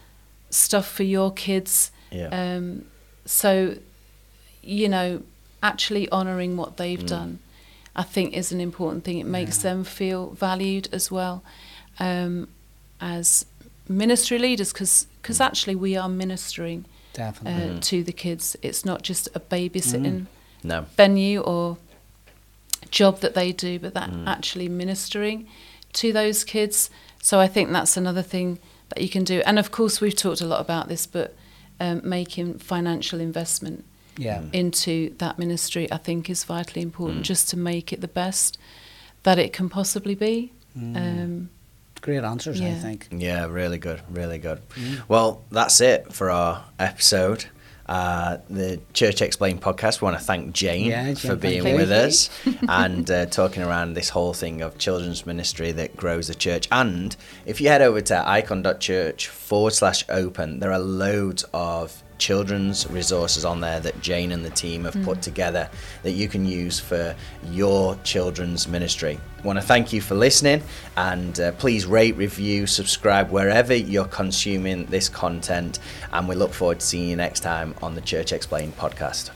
stuff 0.49 0.87
for 0.87 1.03
your 1.03 1.31
kids. 1.31 1.91
Yeah. 2.11 2.27
Um, 2.27 2.85
so, 3.25 3.77
you 4.61 4.87
know, 4.89 5.23
actually 5.63 6.11
honouring 6.11 6.57
what 6.57 6.77
they've 6.77 6.99
Mm. 7.03 7.07
done, 7.07 7.39
I 7.95 8.03
think, 8.03 8.33
is 8.35 8.51
an 8.51 8.61
important 8.61 9.03
thing. 9.03 9.17
It 9.19 9.25
makes 9.27 9.57
Yeah. 9.57 9.63
them 9.71 9.83
feel 9.83 10.31
valued 10.31 10.87
as 10.91 11.09
well 11.11 11.43
um, 11.99 12.47
as 12.99 13.45
ministry 13.87 14.39
leaders, 14.39 14.71
because 14.73 15.05
Mm. 15.23 15.41
actually 15.41 15.75
we 15.75 15.95
are 15.97 16.09
ministering 16.09 16.85
uh, 17.45 17.79
to 17.81 18.03
the 18.03 18.13
kids. 18.13 18.55
It's 18.61 18.85
not 18.85 19.01
just 19.03 19.27
a 19.35 19.39
babysitting 19.39 20.27
no. 20.63 20.85
venue 20.97 21.41
or 21.41 21.77
job 22.89 23.19
that 23.21 23.33
they 23.35 23.51
do, 23.51 23.79
but 23.79 23.93
that 23.93 24.09
Mm. 24.11 24.27
actually 24.27 24.67
ministering 24.67 25.47
to 25.93 26.11
those 26.11 26.43
kids. 26.43 26.89
So 27.21 27.39
I 27.39 27.47
think 27.47 27.71
that's 27.71 27.95
another 27.97 28.21
thing 28.21 28.59
that 28.89 29.01
you 29.01 29.09
can 29.09 29.23
do. 29.23 29.41
And 29.45 29.57
of 29.59 29.71
course, 29.71 30.01
we've 30.01 30.15
talked 30.15 30.41
a 30.41 30.45
lot 30.45 30.59
about 30.61 30.87
this, 30.87 31.05
but 31.05 31.35
um, 31.79 32.01
making 32.03 32.59
financial 32.59 33.19
investment 33.19 33.83
yeah. 34.17 34.43
into 34.53 35.15
that 35.17 35.39
ministry, 35.39 35.91
I 35.91 35.97
think, 35.97 36.29
is 36.29 36.43
vitally 36.43 36.81
important, 36.81 37.21
Mm. 37.21 37.23
just 37.23 37.49
to 37.49 37.57
make 37.57 37.91
it 37.93 38.01
the 38.01 38.07
best 38.07 38.57
that 39.23 39.39
it 39.39 39.51
can 39.53 39.69
possibly 39.69 40.13
be. 40.15 40.51
Mm. 40.77 40.95
Um, 40.97 41.49
Great 42.01 42.23
answers, 42.23 42.59
I 42.59 42.73
think. 42.73 43.07
Yeah, 43.11 43.45
really 43.45 43.77
good, 43.77 44.01
really 44.09 44.39
good. 44.39 44.59
Well, 45.07 45.43
that's 45.51 45.79
it 45.81 46.11
for 46.11 46.31
our 46.31 46.65
episode. 46.79 47.45
Uh, 47.91 48.37
the 48.49 48.79
Church 48.93 49.21
Explained 49.21 49.61
podcast. 49.61 49.99
We 49.99 50.05
want 50.05 50.17
to 50.17 50.23
thank 50.23 50.53
Jane 50.53 50.85
Yeah, 50.85 51.07
Jane, 51.07 51.15
for 51.15 51.35
being 51.35 51.75
with 51.75 51.89
Thank 51.89 52.07
us 52.07 52.29
and 52.69 53.11
uh, 53.11 53.25
talking 53.25 53.63
around 53.63 53.95
this 53.95 54.07
whole 54.07 54.33
thing 54.33 54.61
of 54.61 54.77
children's 54.77 55.25
ministry 55.25 55.73
that 55.73 55.97
grows 55.97 56.29
the 56.29 56.35
church. 56.35 56.69
And 56.71 57.13
if 57.45 57.59
you 57.59 57.67
head 57.67 57.81
over 57.81 57.99
to 57.99 58.29
icon.church 58.29 59.27
forward 59.27 59.73
slash 59.73 60.05
open, 60.07 60.61
there 60.61 60.71
are 60.71 60.79
loads 60.79 61.43
of 61.53 62.01
children's 62.21 62.87
resources 62.91 63.43
on 63.43 63.59
there 63.59 63.79
that 63.79 63.99
Jane 63.99 64.31
and 64.31 64.45
the 64.45 64.51
team 64.51 64.85
have 64.85 64.95
put 65.03 65.23
together 65.23 65.67
that 66.03 66.11
you 66.11 66.27
can 66.27 66.45
use 66.45 66.79
for 66.79 67.15
your 67.49 67.95
children's 68.03 68.67
ministry. 68.67 69.19
I 69.39 69.41
want 69.41 69.57
to 69.57 69.65
thank 69.65 69.91
you 69.91 70.01
for 70.01 70.13
listening 70.13 70.61
and 70.95 71.39
uh, 71.39 71.51
please 71.53 71.87
rate, 71.87 72.15
review, 72.15 72.67
subscribe 72.67 73.31
wherever 73.31 73.73
you're 73.73 74.05
consuming 74.05 74.85
this 74.85 75.09
content. 75.09 75.79
And 76.13 76.29
we 76.29 76.35
look 76.35 76.53
forward 76.53 76.79
to 76.81 76.85
seeing 76.85 77.09
you 77.09 77.15
next 77.15 77.39
time 77.39 77.73
on 77.81 77.95
the 77.95 78.01
Church 78.01 78.33
Explained 78.33 78.77
podcast. 78.77 79.31